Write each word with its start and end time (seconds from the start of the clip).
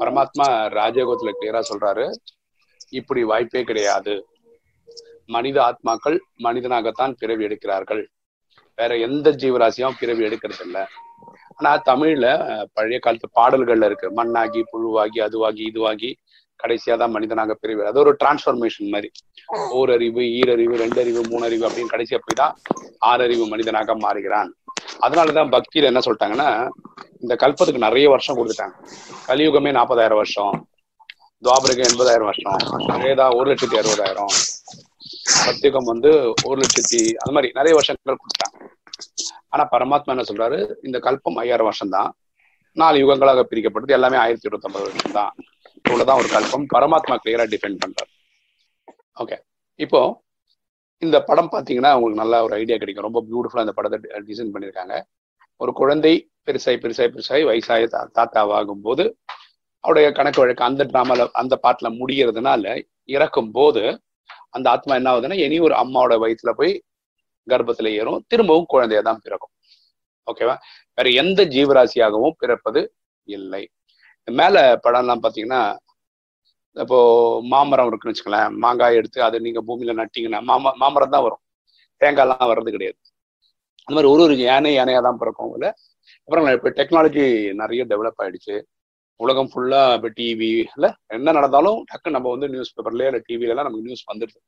பரமாத்மா 0.00 0.46
ராஜயோகத்துல 0.78 1.32
கிளியரா 1.38 1.62
சொல்றாரு. 1.70 2.06
இப்படி 2.98 3.22
வாய்ப்பே 3.30 3.62
கிடையாது. 3.70 4.14
மனித 5.34 5.56
ஆத்மாக்கள் 5.68 6.16
மனிதனாகத்தான் 6.44 7.12
பிறவி 7.20 7.44
எடுக்கிறார்கள். 7.48 8.02
வேற 8.78 8.92
எந்த 9.06 9.30
ஜீவராசியும் 9.42 9.98
பிறவி 10.00 10.22
எடுக்கிறது 10.28 10.64
இல்ல 10.66 10.78
ஆனா 11.58 11.70
தமிழ்ல 11.88 12.26
பழைய 12.76 12.98
காலத்து 13.04 13.28
பாடல்கள்ல 13.38 13.88
இருக்கு. 13.90 14.08
மண்ணாகி 14.18 14.60
புழுவாகி 14.72 15.18
அதுவாகி 15.26 15.62
இதுவாகி 15.70 16.10
கடைசியா 16.60 16.94
தான் 17.02 17.14
மனிதனாக 17.16 17.52
பிரிவு 17.60 17.82
அது 17.90 18.00
ஒரு 18.02 18.12
டிரான்ஸ்ஃபர்மேஷன் 18.22 18.90
மாதிரி. 18.94 19.08
ஓரறிவு 19.78 20.22
ஈரறிவு 20.38 20.74
ரெண்டறிவு 20.82 21.20
மூணறிவு 21.32 21.64
அப்படின்னு 21.68 21.92
கடைசியா 21.94 22.18
போய் 22.24 22.40
தான் 22.42 22.56
ஆறறிவு 23.10 23.44
மனிதனாக 23.52 23.96
மாறுகிறான். 24.04 24.50
அதனாலதான் 25.06 25.52
பக்தியில 25.54 25.90
என்ன 25.90 26.00
சொல்லிட்டாங்கன்னா 26.06 26.48
இந்த 27.22 27.34
கல்பத்துக்கு 27.42 27.86
நிறைய 27.86 28.08
வருஷம் 28.14 28.38
கொடுத்துட்டாங்க. 28.38 28.76
கலியுகமே 29.28 29.70
நாற்பதாயிரம் 29.78 30.20
வருஷம் 30.22 30.54
துவாபரகம் 31.44 31.88
எண்பதாயிரம் 31.90 32.28
வருஷம் 32.30 33.02
வேதா 33.04 33.26
ஒரு 33.38 33.46
லட்சத்தி 33.50 33.76
அறுபதாயிரம் 33.80 34.32
சத்தியுகம் 35.44 35.90
வந்து 35.92 36.10
ஒரு 36.48 36.58
லட்சத்தி 36.62 37.00
அது 37.22 37.34
மாதிரி 37.36 37.48
நிறைய 37.58 37.74
வருஷங்கள் 37.78 38.20
கொடுத்தாங்க 38.22 38.56
ஆனா 39.54 39.62
பரமாத்மா 39.74 40.14
என்ன 40.14 40.24
சொல்றாரு? 40.30 40.58
இந்த 40.86 40.96
கல்பம் 41.06 41.38
ஐயாயிரம் 41.42 41.68
வருஷம் 41.68 41.94
தான் 41.94 42.10
நாலு 42.80 42.96
யுகங்களாக 43.02 43.44
பிரிக்கப்பட்டது. 43.50 43.96
எல்லாமே 43.98 44.16
ஆயிரத்தி 44.16 44.46
இருபத்தி 44.48 44.68
ஒன்பது 44.68 44.84
வருஷம் 44.88 45.16
தான் 45.18 45.32
இவ்வளவுதான் 45.86 46.20
ஒரு 46.22 46.28
கல்பம். 46.34 46.66
பரமாத்மா 46.74 47.16
கிளியரா 47.22 47.46
டிஃபைன் 47.52 47.80
பண்றாரு. 47.84 48.10
ஓகே 49.22 49.38
இப்போ 49.84 50.00
இந்த 51.02 51.22
படம் 51.22 51.48
பாத்தீங்கன்னா 51.52 51.94
உங்களுக்கு 51.94 52.14
நல்ல 52.14 52.42
ஒரு 52.42 52.54
ஐடியா 52.54 52.76
கிடைக்கும். 52.76 53.12
ரொம்ப 53.12 53.22
பியூட்டிஃபுல்லாக 53.22 53.58
அந்த 53.58 53.72
படத்தை 53.72 54.10
டிசைன் 54.10 54.54
பண்ணியிருக்காங்க. 54.54 55.02
ஒரு 55.56 55.72
குழந்தை 55.72 56.30
பெருசாய் 56.46 56.78
பெருசாய் 56.78 57.10
பெருசாய் 57.10 57.44
வயசாய 57.44 57.86
தா- 57.86 58.08
தாத்தாவாகும் 58.14 58.80
போது 58.82 59.18
அவருடைய 59.80 60.12
கணக்கு 60.12 60.40
வழக்கு 60.40 60.64
அந்த 60.64 60.84
டிராமால 60.84 61.28
அந்த 61.32 61.58
பாட்டுல 61.62 61.84
முடிகிறதுனால 61.84 62.82
இறக்கும் 63.04 63.50
போது 63.50 64.00
அந்த 64.50 64.70
ஆத்மா 64.70 64.94
என்ன 64.94 65.12
ஆகுதுன்னா 65.12 65.32
இனி 65.32 65.58
ஒரு 65.58 65.74
அம்மாவோட 65.74 66.20
வயசுல 66.20 66.52
போய் 66.52 66.82
கர்ப்பத்துல 67.46 67.92
ஏறும். 67.92 68.24
திரும்பவும் 68.28 68.66
குழந்தைய 68.72 69.02
தான் 69.02 69.20
பிறக்கும். 69.22 69.50
ஓகேவா 70.32 70.56
வேற 70.94 71.22
எந்த 71.22 71.44
ஜீவராசியாகவும் 71.44 72.30
பிறப்பது 72.38 72.94
இல்லை. 73.24 73.68
மேல 74.24 74.80
படம்லாம் 74.82 75.18
பாத்தீங்கன்னா 75.22 75.76
இப்போ 76.76 76.98
மாமரம் 77.52 77.88
இருக்குன்னு 77.90 78.12
வச்சுக்கோங்களேன் 78.12 78.52
மாங்காய் 78.64 78.98
எடுத்து 79.00 79.20
அதை 79.28 79.38
நீங்க 79.46 79.60
பூமியில 79.68 79.94
நட்டீங்கன்னா 80.00 80.40
மாம 80.50 80.72
மாமரம் 80.82 81.14
தான் 81.14 81.24
வரும். 81.26 81.42
தேங்காய்லாம் 82.00 82.50
வர்றது 82.50 82.70
கிடையாது. 82.76 82.98
அந்த 83.86 83.94
மாதிரி 83.96 84.10
ஒரு 84.14 84.22
ஒரு 84.26 84.34
யானை 84.48 84.70
யானையா 84.78 85.00
தான் 85.08 85.20
பிறக்கும் 85.22 85.50
போல 85.52 85.66
அப்புறம் 86.28 86.46
இப்போ 86.56 86.70
டெக்னாலஜி 86.78 87.24
நிறைய 87.62 87.82
டெவலப் 87.92 88.20
ஆயிடுச்சு. 88.24 88.54
உலகம் 89.20 89.50
ஃபுல்லா 89.52 89.80
இப்போ 89.98 90.10
டிவில 90.18 90.86
என்ன 91.16 91.32
நடந்தாலும் 91.38 91.78
டக்கு 91.90 92.14
நம்ம 92.16 92.28
வந்து 92.34 92.48
நியூஸ் 92.54 92.72
பேப்பர்லயே 92.76 93.08
இல்லை 93.10 93.20
டிவில 93.28 93.52
எல்லாம் 93.54 93.68
நமக்கு 93.68 93.86
நியூஸ் 93.88 94.04
வந்துடுது 94.10 94.40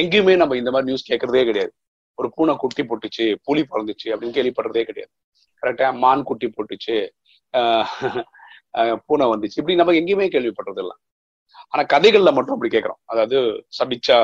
எங்கேயுமே 0.00 0.34
நம்ம 0.42 0.56
இந்த 0.60 0.70
மாதிரி 0.74 0.88
நியூஸ் 0.90 1.08
கேட்கறதே 1.10 1.44
கிடையாது. 1.50 1.72
ஒரு 2.18 2.28
பூனை 2.36 2.54
குட்டி 2.62 2.82
போட்டுச்சு 2.90 3.26
புலி 3.46 3.62
பிறந்துச்சு 3.72 4.08
அப்படின்னு 4.12 4.36
கேள்விப்படுறதே 4.38 4.84
கிடையாது. 4.90 5.12
கரெக்டா 5.62 5.88
மான் 6.04 6.26
குட்டி 6.30 6.48
போட்டுச்சு 6.56 6.96
பூனை 9.08 9.26
வந்துச்சு. 9.32 9.58
இப்படி 9.60 9.76
நம்ம 9.80 9.94
எங்கேயுமே 10.00 10.26
கேள்விப்படுறது 10.34 10.82
இல்லை 10.84 10.96
ஆனா 11.72 11.82
கதைகள்ல 11.94 12.30
மட்டும் 12.36 12.54
அப்படி 12.56 12.70
கேட்கறோம் 12.74 13.00
அதாவது 13.12 13.38
சபிச்சா 13.78 14.18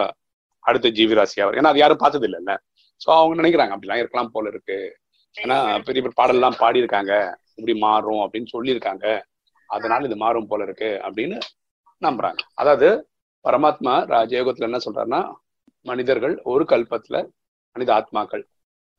அடுத்த 0.65 0.91
ஜீவிராசி 0.99 1.39
அவர். 1.45 1.57
ஏன்னா 1.59 1.71
அது 1.73 1.83
யாரும் 1.83 2.03
பார்த்தது 2.03 2.27
இல்லைல்ல 2.29 2.53
சோ 3.01 3.09
அவங்க 3.21 3.35
நினைக்கிறாங்க 3.41 3.75
அப்படிலாம் 3.75 4.03
இருக்கலாம் 4.03 4.31
போல 4.35 4.49
இருக்கு. 4.53 4.79
ஏன்னா 5.37 5.57
பெரிய 5.87 6.01
பெரிய 6.03 6.15
பாடல்லாம் 6.21 6.59
பாடியிருக்காங்க. 6.63 7.13
இப்படி 7.59 7.75
மாறும் 7.87 8.23
அப்படின்னு 8.25 8.49
சொல்லியிருக்காங்க. 8.55 9.07
அதனால 9.71 10.07
இது 10.09 10.17
மாறும் 10.23 10.49
போல 10.51 10.63
இருக்கு 10.69 10.91
அப்படின்னு 11.07 11.37
நம்புறாங்க. 12.03 12.41
அதாவது 12.61 12.89
பரமாத்மா 13.45 13.95
ராஜயோகத்துல 14.15 14.69
என்ன 14.71 14.81
சொல்றாருன்னா 14.87 15.21
மனிதர்கள் 15.87 16.35
ஒரு 16.53 16.65
கல்பத்துல 16.73 17.17
மனித 17.77 17.91
ஆத்மாக்கள். 17.99 18.45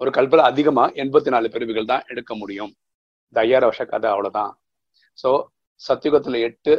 ஒரு 0.01 0.09
கல்பத்துல 0.17 0.45
அதிகமா 0.51 0.83
எண்பத்தி 1.03 1.29
நாலு 1.33 1.47
பிரிவுகள் 1.53 1.91
தான் 1.91 2.05
எடுக்க 2.11 2.31
முடியும். 2.41 2.71
இந்த 3.29 3.39
ஐயாயிரம் 3.45 3.69
வருஷ 3.69 3.83
கதை 3.85 4.09
அவ்வளவுதான். 4.13 4.51
சோ 5.19 5.29
சத்தியுகத்துல 5.81 6.39
எட்டு 6.49 6.73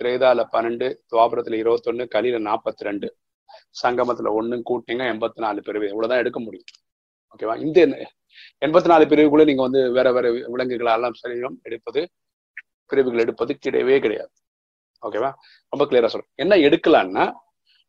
திரேதால 0.00 0.40
பன்னெண்டு 0.54 0.86
துவாபரத்துல 1.10 1.58
இருபத்தொன்னு 1.62 2.04
கலியில 2.14 2.38
நாற்பத்தி 2.48 2.86
ரெண்டு 2.88 3.08
சங்கமத்துல 3.82 4.30
ஒண்ணு 4.38 4.56
கூட்டிங்க 4.70 5.04
எண்பத்தி 5.12 5.40
நாலு 5.44 5.60
பிரிவு. 5.66 5.86
இவ்வளவுதான் 5.92 6.22
எடுக்க 6.22 6.38
முடியும். 6.46 6.68
ஓகேவா? 7.32 7.54
இந்த 7.64 7.78
எண்பத்தி 8.66 8.90
நாலு 8.92 9.04
பிரிவுக்குள்ள 9.10 9.44
நீங்க 9.50 9.62
வந்து 9.66 9.80
வேற 9.96 10.08
வேற 10.16 10.26
விலங்குகளெல்லாம் 10.54 11.16
சரீரம் 11.22 11.56
எடுப்பது 11.68 12.00
பிரிவுகள் 12.90 13.22
எடுப்பது 13.24 13.52
கிடையவே 13.64 13.96
கிடையாது. 14.04 14.32
ஓகேவா? 15.06 15.30
ரொம்ப 15.72 15.84
கிளியரா 15.88 16.10
சொல்றேன். 16.12 16.32
என்ன 16.42 16.54
எடுக்கலாம்னா 16.68 17.24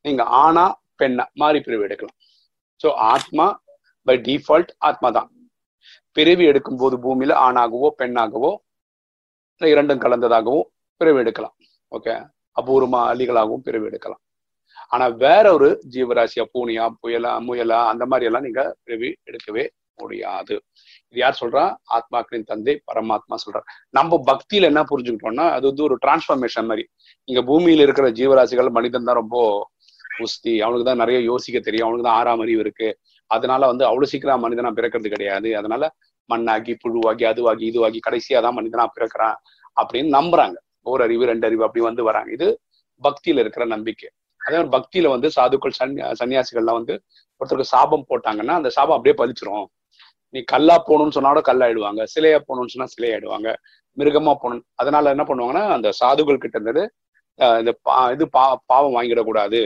நீங்க 0.05 0.23
ஆனா 0.43 0.65
பெண்ணா 1.01 1.25
மாறி 1.41 1.59
பிரிவு 1.67 1.85
எடுக்கலாம். 1.87 2.17
சோ 2.83 2.89
ஆத்மா 3.13 3.45
பை 4.07 4.15
டிஃபால்ட் 4.27 4.71
ஆத்மா 4.89 5.09
தான் 5.17 5.29
பிரிவு 6.17 6.43
எடுக்கும் 6.51 6.79
போது 6.81 6.95
பூமியில 7.03 7.33
ஆணாகவோ 7.47 7.89
பெண்ணாகவோ 8.01 8.51
இரண்டும் 9.61 10.01
கலந்ததாகவும் 10.03 10.67
பிரிவு 11.01 11.19
எடுக்கலாம். 11.23 11.55
ஓகே? 11.91 12.15
அபூர்வமா 12.55 13.01
அலிகளாகவும் 13.11 13.65
பிறவி 13.67 13.87
எடுக்கலாம். 13.91 14.21
ஆனா 14.93 15.05
வேற 15.23 15.45
ஒரு 15.57 15.69
ஜீவராசியா 15.93 16.43
பூனியா 16.53 16.85
புயலா 17.01 17.31
முயலா 17.47 17.79
அந்த 17.91 18.03
மாதிரி 18.11 18.27
எல்லாம் 18.29 18.45
நீங்க 18.47 18.61
பிறவி 18.85 19.09
எடுக்கவே 19.29 19.63
முடியாது. 20.01 20.55
இது 21.09 21.19
யார் 21.23 21.39
சொல்றா? 21.41 21.63
ஆத்மாக்களின் 21.95 22.47
தந்தை 22.51 22.73
பரமாத்மா 22.89 23.35
சொல்றார். 23.45 23.65
நம்ம 23.97 24.19
பக்தியில 24.29 24.69
என்ன 24.71 24.81
புரிஞ்சுக்கிட்டோம்னா 24.91 25.45
அது 25.55 25.65
வந்து 25.71 25.83
ஒரு 25.87 25.95
டிரான்ஸ்ஃபர்மேஷன் 26.05 26.69
மாதிரி. 26.71 26.83
இங்க 27.29 27.41
பூமியில 27.49 27.85
இருக்கிற 27.87 28.07
ஜீவராசிகள் 28.19 28.69
மனிதன் 28.77 29.07
தான் 29.09 29.19
ரொம்ப 29.21 29.37
உஸ்தி. 30.25 30.53
அவனுக்கு 30.61 30.87
தான் 30.89 31.01
நிறைய 31.03 31.19
யோசிக்க 31.31 31.57
தெரியும். 31.59 31.87
அவனுக்கு 31.87 32.07
தான் 32.09 32.19
ஆறாம் 32.19 32.43
அறிவு 32.45 32.63
இருக்கு. 32.65 32.89
அதனால 33.31 33.61
வந்து 33.67 33.83
அவ்வளவு 33.89 34.11
சீக்கிரம் 34.11 34.45
மனிதனா 34.45 34.71
பிறக்கிறது 34.77 35.13
கிடையாது. 35.15 35.49
அதனால 35.55 35.83
மண்ணாகி 36.29 36.73
புழுவாகி 36.83 37.25
அதுவாகி 37.31 37.65
இதுவாகி 37.71 37.99
கடைசியா 38.07 38.39
தான் 38.45 38.57
மனிதனா 38.59 38.85
பிறக்கிறான் 38.97 39.37
அப்படின்னு 39.81 40.11
நம்புறாங்க. 40.19 40.57
ஓர் 40.85 41.01
அறிவு 41.05 41.23
ரெண்டு 41.31 41.45
அறிவு 41.49 41.63
அப்படி 41.67 41.83
வந்து 41.89 42.03
வராங்க. 42.09 42.29
இது 42.37 42.47
பக்தியில 43.01 43.41
இருக்கிற 43.43 43.63
நம்பிக்கை. 43.75 44.07
அதே 44.41 44.55
மாதிரி 44.57 44.71
பக்தியில 44.77 45.07
வந்து 45.15 45.27
சாதுக்கள் 45.37 45.75
சன்னியா 45.79 46.07
சன்னியாசிகள்லாம் 46.19 46.79
வந்து 46.79 46.95
ஒருத்தருக்கு 47.41 47.73
சாபம் 47.73 48.07
போட்டாங்கன்னா 48.11 48.53
அந்த 48.59 48.69
சாபம் 48.77 48.97
அப்படியே 48.97 49.15
பலிச்சிரும் 49.21 49.67
நீ 50.33 50.39
கல்லா 50.53 50.75
போகணும்னு 50.87 51.15
சொன்னாலும் 51.17 51.45
கல்லாயிடுவாங்க. 51.49 52.01
சிலையா 52.13 52.39
போகணும்னு 52.47 52.73
சொன்னா 52.73 52.87
சிலையாயிடுவாங்க. 52.95 53.49
மிருகமா 53.97 54.33
போகணும். 54.41 54.65
அதனால 54.81 55.11
என்ன 55.15 55.23
பண்ணுவாங்கன்னா 55.29 55.63
அந்த 55.75 55.89
சாதுகள் 55.99 56.43
கிட்ட 56.43 56.57
இருந்தது 56.59 56.83
இந்த 57.61 57.71
பா 57.87 57.95
இது 58.15 58.25
பா 58.35 58.43
பாவம் 58.71 58.95
வாங்கிடக்கூடாது 58.97 59.61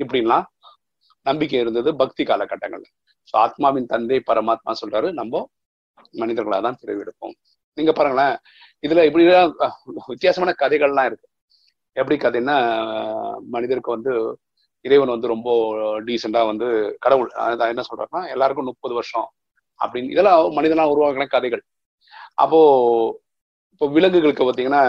இப்படின்லாம் 0.00 0.46
நம்பிக்கை 1.26 1.58
இருந்தது 1.64 1.90
பக்தி 2.02 2.22
காலகட்டங்கள்ல. 2.30 2.86
ஸோ 3.28 3.34
ஆத்மாவின் 3.44 3.90
தந்தை 3.92 4.18
பரமாத்மா 4.30 4.72
சொல்றாரு 4.82 5.08
நம்ம 5.20 5.42
மனிதர்களாக 6.20 6.62
தான் 6.66 6.78
பிறவி 6.80 7.02
எடுப்போம். 7.04 7.34
நீங்க 7.78 7.92
பாருங்களேன் 7.98 8.34
இதுல 8.84 9.02
இப்படி 9.08 9.24
வித்தியாசமான 10.06 10.54
கதைகள்லாம் 10.62 11.08
இருக்கு. 11.10 11.26
எப்படி 11.96 12.16
கதைன்னா 12.16 12.56
மனிதருக்கு 13.54 13.90
வந்து 13.96 14.12
இறைவன் 14.84 15.12
வந்து 15.14 15.26
ரொம்ப 15.26 15.50
டீசெண்டா 16.06 16.40
வந்து 16.50 16.96
கடவுள். 17.00 17.30
அதான் 17.36 17.72
என்ன 17.72 17.82
சொல்றாருன்னா 17.88 18.22
எல்லாருக்கும் 18.30 18.70
முப்பது 18.70 18.94
வருஷம் 18.94 19.28
அப்படின்னு. 19.80 20.10
இதெல்லாம் 20.14 20.56
மனிதனா 20.58 20.84
உருவாக்கின 20.94 21.26
கதைகள். 21.26 21.62
அப்போ 22.34 22.60
இப்போ 23.72 23.86
விலங்குகளுக்கு 23.88 24.44
பார்த்தீங்கன்னா 24.44 24.82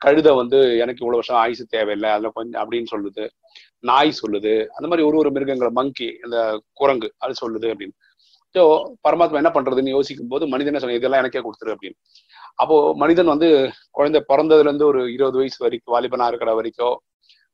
கழுதை 0.00 0.32
வந்து 0.34 0.58
எனக்கு 0.58 1.02
இவ்வளவு 1.04 1.20
வருஷம் 1.20 1.36
ஆயுசு 1.36 1.64
தேவையில்லை 1.66 2.10
அதுல 2.10 2.30
கொஞ்சம் 2.34 2.60
அப்படின்னு 2.64 2.90
சொல்லுது. 2.94 3.24
நாய் 3.80 4.12
சொல்லுது. 4.22 4.52
அந்த 4.76 4.86
மாதிரி 4.88 5.06
ஒரு 5.08 5.16
ஒரு 5.16 5.30
மிருகங்கள் 5.30 5.70
மங்கி 5.70 6.08
இந்த 6.24 6.36
குரங்கு 6.72 7.08
அது 7.18 7.34
சொல்லுது 7.42 7.66
அப்படின்னு. 7.72 7.96
ஸோ 8.54 8.62
பரமாத்மா 9.06 9.40
என்ன 9.42 9.50
பண்றதுன்னு 9.56 9.94
யோசிக்கும் 9.96 10.30
போது 10.32 10.44
மனிதனை 10.52 10.80
சொன்ன 10.82 10.98
இதெல்லாம் 10.98 11.22
எனக்கே 11.22 11.42
கொடுத்துரு 11.46 11.74
அப்படின்னு. 11.74 11.96
அப்போ 12.62 12.76
மனிதன் 13.02 13.32
வந்து 13.32 13.48
குழந்தை 13.98 14.20
பிறந்ததுல 14.30 14.68
இருந்து 14.68 14.86
ஒரு 14.90 15.00
இருபது 15.16 15.38
வயசு 15.40 15.58
வரைக்கும் 15.64 15.94
வாலிபனா 15.94 16.28
இருக்கிற 16.32 16.52
வரைக்கும் 16.58 16.96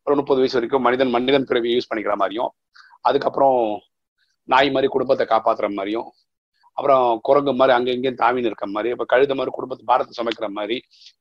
ஒரு 0.06 0.14
முப்பது 0.20 0.40
வயசு 0.42 0.56
வரைக்கும் 0.58 0.84
மனிதன் 0.86 1.12
மனிதன் 1.16 1.48
பிறவி 1.50 1.70
யூஸ் 1.74 1.90
பண்ணிக்கிற 1.90 2.14
மாதிரியும் 2.22 2.50
அதுக்கப்புறம் 3.08 3.58
நாய் 4.48 4.70
மாதிரி 4.74 4.88
குடும்பத்தை 4.94 5.24
காப்பாத்துற 5.32 5.68
மாதிரியும் 5.78 6.08
அப்புறம் 6.78 7.04
குரங்கு 7.26 7.52
மாதிரி 7.58 7.72
அங்க 7.76 7.90
இங்கேயும் 7.96 8.20
தாவின்னு 8.22 8.50
இருக்க 8.50 8.66
மாதிரி 8.76 8.90
அப்ப 8.94 9.04
கழுத 9.12 9.32
மாதிரி 9.38 9.52
குடும்பத்தை 9.56 9.84
பாரத்தை 9.90 10.14
சமைக்கிற 10.18 10.46
மாதிரி 10.58 10.76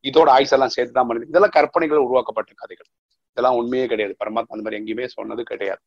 இதோட 0.05 0.29
ஆயுசெல்லாம் 0.35 0.73
சேர்த்து 0.75 0.95
தான் 0.97 1.09
மனிதன் 1.09 1.31
இதெல்லாம் 1.31 1.55
கற்பனைகள் 1.57 2.05
உருவாக்கப்பட்ட 2.05 2.53
கதைகள். 2.61 2.89
இதெல்லாம் 3.37 3.57
உண்மையே 3.59 3.85
கிடையாது. 3.91 4.13
பரமாத்மா 4.21 4.55
அந்த 4.55 4.65
மாதிரி 4.65 4.79
எங்கேயுமே 4.79 5.05
சொன்னது 5.17 5.43
கிடையாது. 5.51 5.81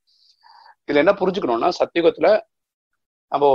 இதுல 0.89 1.03
என்ன 1.05 1.13
புரிஞ்சுக்கணும்னா 1.21 1.71
சத்தியுகத்துல 1.81 2.29
நம்ம 3.33 3.47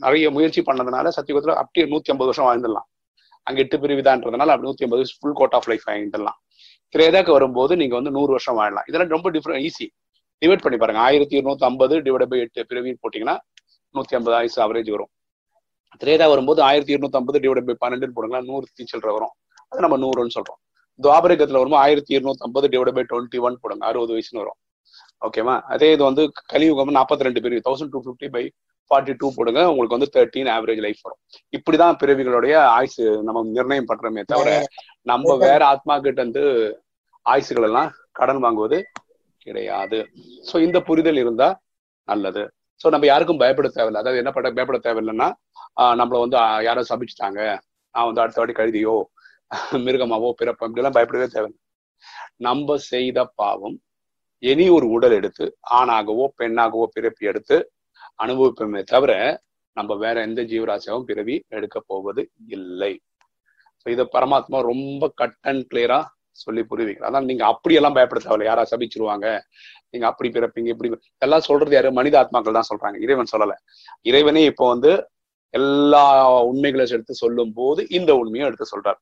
நிறைய 0.00 0.30
முயற்சி 0.30 0.60
பண்ணதுனால 0.62 1.10
சத்தியுகத்துல 1.16 1.54
அப்படியே 1.62 1.84
நூத்தி 1.92 2.12
ஐம்பது 2.12 2.30
வருஷம் 2.30 2.48
வாழ்ந்துடலாம். 2.48 2.86
அங்கே 3.46 3.60
எட்டு 3.62 3.78
பிரிவுதான்றதுனால 3.78 4.52
அப்படி 4.54 4.68
நூத்தி 4.68 4.84
ஐம்பது 4.86 5.04
ஃபுல் 5.20 5.38
கோட் 5.40 5.54
ஆஃப் 5.58 5.68
லைஃப் 5.68 5.86
வாங்கிடலாம் 5.90 6.38
திரேதாக்கு 6.94 7.30
வரும்போது 7.30 7.72
நீங்க 7.76 7.94
வந்து 7.94 8.10
நூறு 8.10 8.30
வருஷம் 8.30 8.54
வாழலாம். 8.54 8.86
இதெல்லாம் 8.88 9.08
ரொம்ப 9.08 9.30
டிஃப்ரெண்ட் 9.30 9.64
ஈஸி 9.68 9.86
டிவைட் 10.42 10.62
பண்ணி 10.62 10.78
பாருங்க. 10.78 11.00
ஆயிரத்தி 11.00 11.34
இருநூத்தி 11.40 11.64
ஐம்பது 11.70 11.94
டிவைட் 12.06 12.26
பை 12.32 12.38
எட்டு 12.40 12.66
பிரிவின்னு 12.70 13.00
போட்டீங்கன்னா 13.04 13.36
நூத்தி 13.94 14.16
ஐம்பது 14.18 14.36
ஆயுசு 14.36 14.58
அவரேஜ் 14.64 14.90
வரும். 14.90 15.10
திரேதா 16.02 16.26
வரும்போது 16.28 16.62
ஆயிரத்தி 16.62 16.92
இருநூத்தி 16.96 17.18
ஐம்பது 17.20 17.38
டிவைட் 17.38 17.68
பை 17.68 17.76
பன்னெண்டுன்னு 17.82 18.16
போடுங்களா 18.16 18.40
நூறு 18.44 18.66
சில்லற 18.80 19.12
வரும். 19.12 19.34
அது 19.68 19.80
நம்ம 19.80 19.96
நூறுன்னு 20.04 20.34
சொல்றோம். 20.38 20.60
துவாபரகத்துல 21.02 21.60
வரும்போது 21.62 21.82
ஆயிரத்தி 21.82 22.18
இருநூத்தி 22.18 22.46
ஐம்பது 22.48 22.68
டிவைட் 22.68 22.94
பை 22.98 23.04
டுவெண்ட்டி 23.10 23.40
ஒன் 23.40 23.58
போடுங்க. 23.60 23.86
அறுபது 23.86 24.12
வயசுன்னு 24.14 24.42
வரும். 24.42 24.58
ஓகேவா 25.22 25.54
அதே 25.74 25.88
இது 25.94 26.02
வந்து 26.08 26.22
கலியுகம் 26.52 26.96
நாற்பத்தி 26.98 27.26
ரெண்டு 27.26 27.42
பிரிவு 27.44 27.64
thousand 27.68 27.92
two 27.94 28.00
fifty 28.04 28.28
by 28.36 28.44
forty 28.90 29.12
two 29.20 29.26
போடுங்க 29.36 29.60
உங்களுக்கு 29.70 29.96
வந்து 29.96 30.10
தேர்ட்டின் 30.14 30.50
ஆவரேஜ் 30.54 30.80
லைஃப் 30.84 31.02
வரும். 31.06 31.20
இப்படிதான் 31.56 31.98
பிறவிகளுடைய 32.00 32.54
ஆயுசு 32.78 33.04
நம்ம 33.26 33.42
நிர்ணயம் 33.56 33.90
பண்றோமே 33.90 34.22
தவிர 34.32 34.54
நம்ம 35.10 35.36
வேற 35.44 35.60
ஆத்மா 35.72 35.96
கிட்ட 36.06 36.20
இருந்து 36.24 36.44
ஆயுசுகள் 37.26 37.66
எல்லாம் 37.68 37.90
கடன் 38.18 38.42
வாங்குவது 38.44 38.78
கிடையாது. 39.44 39.98
சோ 40.48 40.54
இந்த 40.66 40.78
புரிதல் 40.88 41.20
இருந்தா 41.22 41.48
நல்லது. 42.08 42.42
சோ 42.80 42.88
நம்ம 42.94 43.06
யாருக்கும் 43.10 43.40
பயப்பட 43.42 43.68
தேவையில்லை. 43.76 44.02
அதாவது 44.02 44.20
என்ன 44.22 44.30
பண்ண 44.34 44.50
பயப்பட 44.56 44.80
தேவையில்லைன்னா 44.86 45.28
நம்மள 46.00 46.18
வந்து 46.24 46.38
யாரோ 46.68 46.82
சபிச்சுட்டாங்க. 46.90 47.40
நான் 47.94 48.08
வந்து 48.08 48.22
அடுத்த 48.24 48.40
வாட்டி 48.40 48.56
கழுதியோ 48.58 48.96
மிருகமாவோ 49.86 50.28
பிறப்போம் 50.40 50.68
இப்படிலாம் 50.70 50.96
பயப்படவே 50.96 51.28
தேவையில்லை. 51.36 51.60
நம்ம 52.46 52.76
செய்த 52.92 53.18
பாவம் 53.40 53.78
இனி 54.42 54.66
ஒரு 54.68 54.86
உடல் 54.88 55.14
எடுத்து 55.18 55.46
ஆணாகவோ 55.78 56.26
பெண்ணாகவோ 56.40 56.84
பிறப்பி 56.94 57.24
எடுத்து 57.30 57.56
அனுபவிப்போமே 58.24 58.82
தவிர 58.82 59.12
நம்ம 59.76 59.94
வேற 59.94 60.16
எந்த 60.20 60.40
ஜீவராசியாவும் 60.42 61.06
பிறவி 61.10 61.34
எடுக்க 61.48 61.76
போவது 61.80 62.22
இல்லை. 62.56 62.92
இத 63.86 64.02
பரமாத்மா 64.14 64.58
ரொம்ப 64.70 65.12
கட் 65.20 65.36
அண்ட் 65.50 65.64
கிளியரா 65.70 65.98
சொல்லி 66.32 66.62
புரிவிக்கிறேன் 66.70 67.10
அதான் 67.10 67.28
நீங்க 67.30 67.44
அப்படியெல்லாம் 67.46 67.96
பயப்பட 67.96 68.20
தேவையில்ல. 68.20 68.48
யாரா 68.50 68.62
சபிச்சிருவாங்க. 68.70 69.26
நீங்க 69.90 70.06
அப்படி 70.06 70.28
பிறப்பீங்க 70.28 70.68
இப்படி 70.74 70.90
எல்லாம் 71.18 71.46
சொல்றது 71.48 71.74
யாரு? 71.76 71.88
மனித 71.98 72.16
ஆத்மாக்கள் 72.22 72.58
தான் 72.58 72.70
சொல்றாங்க. 72.70 72.96
இறைவன் 73.04 73.32
சொல்லல. 73.32 73.54
இறைவனே 74.10 74.42
இப்போ 74.44 74.66
வந்து 74.68 74.92
எல்லா 75.54 76.04
உண்மைகளை 76.50 76.84
எடுத்து 76.96 77.14
சொல்லும் 77.14 77.52
போது 77.52 77.80
இந்த 77.88 78.10
உண்மையும் 78.16 78.48
எடுத்து 78.48 78.66
சொல்றாரு. 78.74 79.00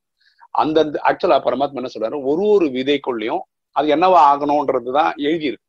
அந்தந்த 0.51 1.01
ஆக்சுவலா 1.11 1.39
பரமாத்மா 1.47 1.81
என்ன 1.83 1.91
சொல்றாரு? 1.95 2.19
ஒரு 2.31 2.45
ஒரு 2.55 2.67
விதைக்குள்ளயும் 2.77 3.43
அது 3.77 3.87
என்னவா 3.97 4.21
ஆகணும்ன்றதுதான் 4.31 5.11
எழுதியிருக்கு. 5.29 5.65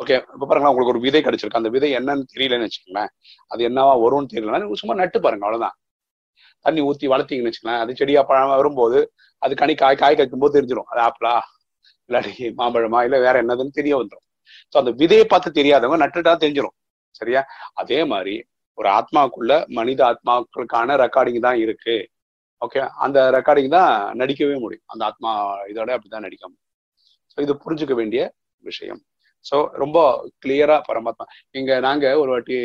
ஓகே 0.00 0.14
இப்ப 0.34 0.44
பாருங்களா 0.46 0.70
உங்களுக்கு 0.72 0.94
ஒரு 0.94 1.02
விதை 1.06 1.20
கிடைச்சிருக்கு. 1.22 1.60
அந்த 1.62 1.70
விதை 1.76 1.90
என்னன்னு 1.98 2.24
தெரியலன்னு 2.32 2.66
வச்சுக்கோங்களேன். 2.68 3.10
அது 3.50 3.62
என்னவா 3.68 3.94
வரும்னு 4.04 4.32
தெரியலன்னா 4.34 4.80
சும்மா 4.82 4.96
நட்டு 5.02 5.18
பாருங்க 5.26 5.46
அவ்வளவுதான். 5.46 5.76
தண்ணி 6.64 6.80
ஊத்தி 6.88 7.06
வளர்த்தீங்கன்னு 7.12 7.50
வச்சுக்கலாம் 7.50 7.82
அது 7.84 7.92
செடியா 8.00 8.20
பழமா 8.28 8.56
வரும்போது 8.60 8.98
அது 9.42 9.52
கனி 9.62 9.74
காய் 9.74 10.00
காய் 10.02 10.16
காய்க்கும் 10.18 10.42
போது 10.44 10.56
தெரிஞ்சிடும் 10.56 10.90
அது 10.92 11.00
ஆப்பிளா 11.06 11.32
இல்லாட்டி 12.10 12.46
மாம்பழமா 12.60 13.00
இல்ல 13.06 13.16
வேற 13.26 13.34
என்னதுன்னு 13.42 13.78
தெரிய 13.80 13.94
வந்துடும் 14.00 14.26
ஸோ 14.72 14.76
அந்த 14.82 14.92
விதையை 15.00 15.24
பார்த்து 15.32 15.58
தெரியாதவங்க 15.58 15.98
நட்டுட்டா 16.04 16.32
தெரிஞ்சிடும் 16.44 16.76
சரியா? 17.20 17.40
அதே 17.74 17.98
மாதிரி 18.04 18.34
ஒரு 18.78 18.88
ஆத்மாக்குள்ள 18.98 19.52
மனித 19.78 20.00
ஆத்மாக்களுக்கான 20.10 20.96
ரெக்கார்டிங் 21.04 21.44
தான் 21.46 21.58
இருக்கு. 21.64 21.96
ஓகே 22.62 22.80
அந்த 23.04 23.18
ரெக்கார்டிங் 23.36 23.70
தான் 23.76 23.92
நடிக்கவே 24.20 24.56
முடியும். 24.64 24.86
அந்த 24.86 25.02
ஆத்மா 25.04 25.30
இதோட 25.72 25.90
அப்படிதான் 25.96 26.26
நடிக்க 26.26 26.44
முடியும். 26.48 26.68
ஸோ 27.32 27.38
இது 27.46 27.54
புரிஞ்சுக்க 27.64 27.94
வேண்டிய 28.00 28.22
விஷயம். 28.64 29.00
ஸோ 29.46 29.56
ரொம்ப 29.82 29.98
கிளியரா 30.44 30.76
பரமாத்மா. 30.88 31.24
இங்க 31.50 31.80
நாங்க 31.80 32.04
ஒரு 32.22 32.30
வாட்டி 32.34 32.58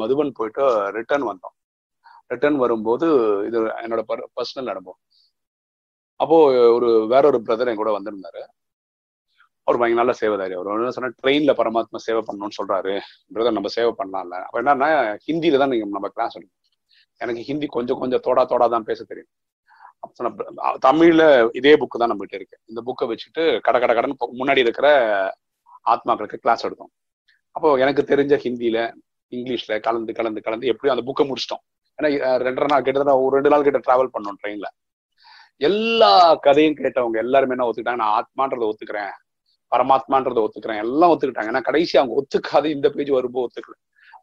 மதுபன் 0.00 0.32
போயிட்டு 0.38 0.64
ரிட்டர்ன் 0.98 1.26
வந்தோம். 1.30 1.54
ரிட்டர்ன் 2.30 2.58
வரும்போது 2.64 3.06
இது 3.48 3.58
என்னோட 3.84 4.02
பர்சனல் 4.38 4.72
அனுபவம். 4.74 5.00
அப்போ 6.20 6.36
ஒரு 6.76 6.88
வேற 7.12 7.24
ஒரு 7.32 7.38
பிரதர் 7.46 7.70
என் 7.70 7.80
கூட 7.82 7.92
வந்திருந்தாரு. 7.98 8.42
அவர் 9.66 9.78
பயங்கர 9.80 10.00
நல்ல 10.02 10.12
சேவைதாரி. 10.20 10.54
அவர் 10.54 10.80
என்ன 10.80 10.94
சொன்னா 10.96 11.10
ட்ரெயின்ல 11.20 11.52
பரமாத்மா 11.60 11.98
சேவை 12.06 12.22
பண்ணணும்னு 12.28 12.58
சொல்றாரு. 12.58 12.94
பிரதர் 13.34 13.56
நம்ம 13.58 13.70
சேவை 13.76 13.92
பண்ணலாம்ல. 14.00 14.38
அப்ப 14.46 14.60
என்னன்னா 14.62 14.88
ஹிந்தியில 15.28 15.60
தான் 15.62 15.72
நீங்க 15.72 15.86
நம்ம 15.98 16.10
கிளாஸ் 16.16 16.36
எடுக்கணும். 16.38 16.60
எனக்கு 17.20 17.42
ஹிந்தி 17.48 17.66
கொஞ்சம் 17.76 18.00
கொஞ்சம் 18.02 18.22
தோடா 18.26 18.42
தோடா 18.52 18.66
தான் 18.74 18.88
பேச 18.90 19.00
தெரியும். 19.10 19.30
தமிழ்ல 20.86 21.22
இதே 21.54 21.72
புக்கு 21.80 22.00
தான் 22.02 22.12
நம்மகிட்ட 22.12 22.38
இருக்கு. 22.40 22.56
இந்த 22.70 22.80
புக்கை 22.88 23.06
வச்சுட்டு 23.10 23.42
கட 23.66 23.76
கட 23.78 23.92
கடன் 23.94 24.16
முன்னாடி 24.40 24.62
இருக்கிற 24.66 24.88
ஆத்மாக்களுக்கு 25.92 26.42
கிளாஸ் 26.44 26.64
எடுத்தோம். 26.66 26.92
அப்போ 27.56 27.68
எனக்கு 27.84 28.02
தெரிஞ்ச 28.08 28.34
ஹிந்தியில 28.44 28.78
இங்கிலீஷ்ல 29.32 29.74
கலந்து 29.80 30.12
கலந்து 30.12 30.40
கலந்து 30.46 30.70
எப்படியும் 30.72 30.96
அந்த 30.96 31.06
புக்கை 31.10 31.24
முடிச்சிட்டோம். 31.28 31.62
ஏன்னா 31.98 32.08
ரெண்டரை 32.46 32.68
நாள் 32.72 32.86
கிட்டத்தட்ட 32.86 33.14
ஒரு 33.24 33.34
ரெண்டு 33.36 33.52
நாள் 33.52 33.66
கிட்ட 33.66 33.80
டிராவல் 33.86 34.14
பண்ணோம் 34.14 34.38
ட்ரெயின்ல 34.42 34.68
எல்லா 35.68 36.12
கதையும் 36.46 36.78
கேட்டவங்க 36.78 37.18
எல்லாருமே 37.24 37.54
என்ன 37.56 37.66
ஒத்துக்கிட்டாங்க? 37.68 38.02
நான் 38.02 38.16
ஆத்மான்றதை 38.20 38.66
ஒத்துக்கிறேன். 38.70 39.12
பரமாத்மான்றதை 39.72 40.40
ஒத்துக்கிறேன். 40.44 40.80
எல்லாம் 40.84 41.12
ஒத்துக்கிட்டாங்க. 41.12 41.50
ஏன்னா 41.52 41.62
கடைசி 41.68 41.94
அவங்க 41.98 42.14
ஒத்துக்காது 42.20 42.66
இந்த 42.76 42.88
பேஜ் 42.96 43.12
வரும்போது 43.18 43.46
ஒத்துக்கல. 43.46 43.76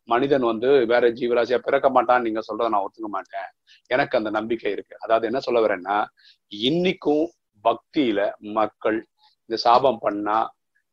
மனிதன் 0.10 0.46
வந்து 0.52 0.70
வேற 0.86 1.04
ஜீவராசியா 1.20 1.60
பிறக்க 1.66 1.88
மாட்டான்னு 1.90 2.26
நீங்க 2.28 2.42
சொல்றதை 2.48 2.70
நான் 2.74 2.86
ஒத்துக்க 2.86 3.10
மாட்டேன். 3.10 3.50
எனக்கு 3.90 4.18
அந்த 4.20 4.30
நம்பிக்கை 4.30 4.72
இருக்கு. 4.72 4.96
அதாவது 5.04 5.28
என்ன 5.30 5.40
சொல்ல 5.40 5.60
வரேன்னா 5.66 5.98
இன்னைக்கும் 6.52 7.26
பக்தியில 7.66 8.20
மக்கள் 8.58 9.00
இந்த 9.50 9.58
சாபம் 9.66 10.02
பண்ணா 10.06 10.38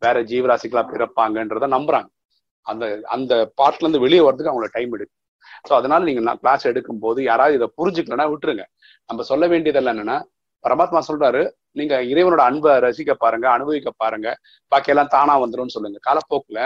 வேற 0.02 0.16
ஜீவராசிகளா 0.32 0.82
பிறப்பாங்கன்றத 0.93 1.69
நம்புறாங்க. 1.76 2.08
அந்த 2.66 2.84
அந்த 3.14 3.34
பார்ட்ல 3.60 3.84
இருந்து 3.84 4.05
வெளியே 4.06 4.22
வர்றதுக்கு 4.25 4.52
அவங்களுக்கு 4.52 4.78
டைம் 4.78 4.94
எடுக்கும் 4.96 5.16
ஸோ 5.69 5.72
அதனால 5.78 6.00
நீங்க 6.08 6.22
நான் 6.26 6.40
கிளாஸ் 6.43 6.64
எடுக்கும் 6.70 7.00
போது 7.05 7.20
யாராவது 7.28 7.56
இதை 7.58 7.69
புரிஞ்சுக்கலன்னா 7.78 8.26
விட்டுருங்க. 8.32 8.64
நம்ம 9.10 9.22
சொல்ல 9.31 9.44
வேண்டியதெல்லாம் 9.52 9.94
என்னன்னா 9.96 10.19
பரமாத்மா 10.64 11.00
சொல்றாரு 11.08 11.43
நீங்க 11.72 11.94
இறைவனோட 12.12 12.43
அன்பை 12.50 12.72
ரசிக்க 12.84 13.12
பாருங்க 13.25 13.46
அனுபவிக்க 13.56 13.90
பாருங்க 14.02 14.28
பாக்கியெல்லாம் 14.72 15.12
தானா 15.16 15.34
வந்துரும்னு 15.44 15.75
சொல்லுங்க. 15.76 15.99
காலப்போக்குல 16.08 16.60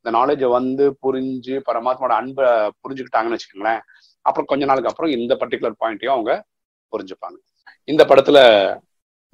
இந்த 0.00 0.18
நாலேஜை 0.18 0.50
வந்து 0.50 0.98
புரிஞ்சு 1.02 1.60
பரமாத்மாவோட 1.66 2.12
அன்பை 2.12 2.46
புரிஞ்சுக்கிட்டாங்கன்னு 2.88 3.38
வச்சுக்கோங்களேன். 3.38 3.80
அப்புறம் 4.20 4.46
கொஞ்ச 4.46 4.64
நாளுக்கு 4.64 4.90
அப்புறம் 4.90 5.10
இந்த 5.10 5.34
பர்டிகுலர் 5.34 5.74
பாயிண்ட்டையும் 5.80 6.10
அவங்க 6.10 6.44
புரிஞ்சுப்பாங்க. 6.92 7.36
இந்த 7.84 8.04
படத்துல 8.04 8.38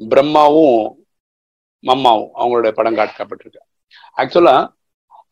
பிரம்மாவும் 0.08 1.06
மம்மாவும் 1.82 2.28
அவங்களுடைய 2.34 2.70
படம் 2.70 2.96
காட்டப்பட்டிருக்கு. 2.96 3.60
ஆக்சுவலா 4.16 4.72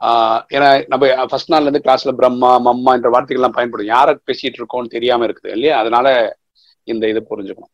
ஆஹ் 0.00 0.44
ஏன்னா 0.48 0.84
நம்ம 0.86 1.26
ஃபர்ஸ்ட் 1.26 1.52
நாள்ல 1.52 1.60
இருந்து 1.60 1.82
கிளாஸ்ல 1.84 2.12
பிரம்மா 2.12 2.58
மம்மா 2.58 2.92
என்ற 2.92 3.10
வார்த்தைகள்லாம் 3.10 3.48
பயன்படும். 3.48 3.86
யாரை 3.86 4.18
பேசிட்டு 4.26 4.62
இருக்கோம்னு 4.62 4.88
தெரியாம 4.88 5.26
இருக்குது 5.26 5.48
இல்லையா? 5.48 5.78
அதனால 5.78 6.38
இந்த 6.82 7.08
இதை 7.08 7.26
புரிஞ்சுக்கணும். 7.30 7.72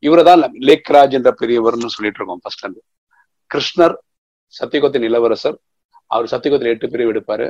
இவரதான் 0.00 0.42
லேக்ராஜ் 0.52 1.12
என்ற 1.12 1.34
பெரியவர்னு 1.40 1.86
சொல்லிட்டு 1.86 2.24
இருக்கோம் 2.24 2.40
ஃபர்ஸ்ட்ல 2.44 2.62
இருந்து. 2.62 2.82
கிருஷ்ணர் 3.54 3.96
சத்தியகுத்தின் 4.60 5.02
இளவரசர் 5.02 5.58
அவர் 6.10 6.30
சத்தியகுத்தின் 6.30 6.72
எட்டு 6.74 6.90
பிரிவு 6.90 7.12
எடுப்பாரு. 7.12 7.46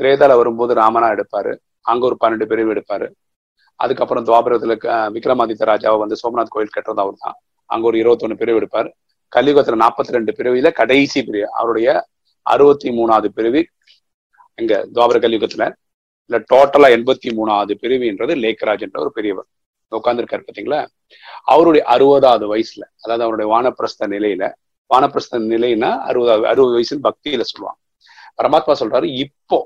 திரேதால 0.00 0.36
வரும்போது 0.40 0.72
ராமனா 0.74 1.08
எடுப்பாரு. 1.14 1.52
அங்க 1.90 2.02
ஒரு 2.06 2.16
பன்னெண்டு 2.22 2.44
பிரிவு 2.44 2.70
எடுப்பாரு. 2.74 3.06
அதுக்கப்புறம் 3.80 4.26
துவாபரத்துல 4.26 4.74
விக்ரமாதித்ய 5.16 5.68
ராஜாவை 5.70 5.98
வந்து 6.02 6.16
சோமநாத் 6.22 6.52
கோயில் 6.54 6.74
கட்டுறது 6.76 7.02
அவர் 7.04 7.22
தான் 7.24 7.36
அங்க 7.70 7.86
ஒரு 7.86 7.98
இருபத்தொன்னு 8.02 8.40
பிரிவு 8.42 8.58
எடுப்பார். 8.60 8.88
கலியுகத்துல 9.32 9.80
நாற்பத்தி 9.84 10.14
ரெண்டு 10.16 10.32
பிரிவில 10.38 10.70
கடைசி 10.72 11.20
பிரிவு 11.24 11.48
அவருடைய 11.52 11.88
அறுபத்தி 12.46 12.88
மூணாவது 12.98 13.28
பிரிவு 13.36 13.60
இங்க 14.60 14.74
துவாபர 14.94 15.18
கலியுகத்துல 15.24 15.64
இல்ல 16.30 16.38
டோட்டலா 16.52 16.88
எண்பத்தி 16.96 17.28
மூணாவது 17.38 17.74
பிரிவுன்றது 17.82 18.34
லேக்ராஜ் 18.44 18.84
என்ற 18.86 18.96
ஒரு 19.00 19.12
பெரியவர். 19.12 19.48
உட்கார்ந்துருக்காரு 19.92 20.44
பாத்தீங்களா? 20.46 20.80
அவருடைய 21.44 21.82
அறுபதாவது 21.94 22.44
வயசுல 22.52 22.84
அதாவது 23.02 23.24
அவருடைய 23.26 23.48
வானப்பிரஸ்த 23.52 24.02
நிலையில 24.14 24.44
வானப்பிரஸ்த 24.92 25.40
நிலைன்னா 25.52 25.90
அறுபது 26.08 26.48
அறுபது 26.52 26.74
வயசுல 26.76 27.00
பக்தியில 27.08 27.44
சொல்லுவாங்க. 27.52 27.78
பரமாத்மா 28.38 28.74
சொல்றாரு 28.82 29.06
இப்போ 29.24 29.58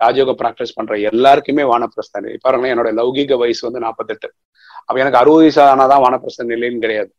ராஜயோகம் 0.00 0.38
பிராக்டிஸ் 0.42 0.76
பண்ற 0.78 0.94
எல்லாருக்குமே 1.10 1.64
வானப்பிரஸ்த 1.72 2.22
நிலை. 2.24 2.38
பாருங்களேன் 2.44 2.72
என்னோட 2.74 2.90
லௌகிக 3.00 3.36
வயசு 3.42 3.62
வந்து 3.68 3.82
நாற்பத்தெட்டு 3.86 4.28
அப்ப 4.86 4.96
எனக்கு 5.02 5.20
அறுபது 5.22 5.42
வயசு 5.44 5.60
ஆனாதான் 5.72 6.02
வானப்பிரஸ்த 6.04 6.46
நிலைன்னு 6.52 6.82
கிடையாது. 6.84 7.10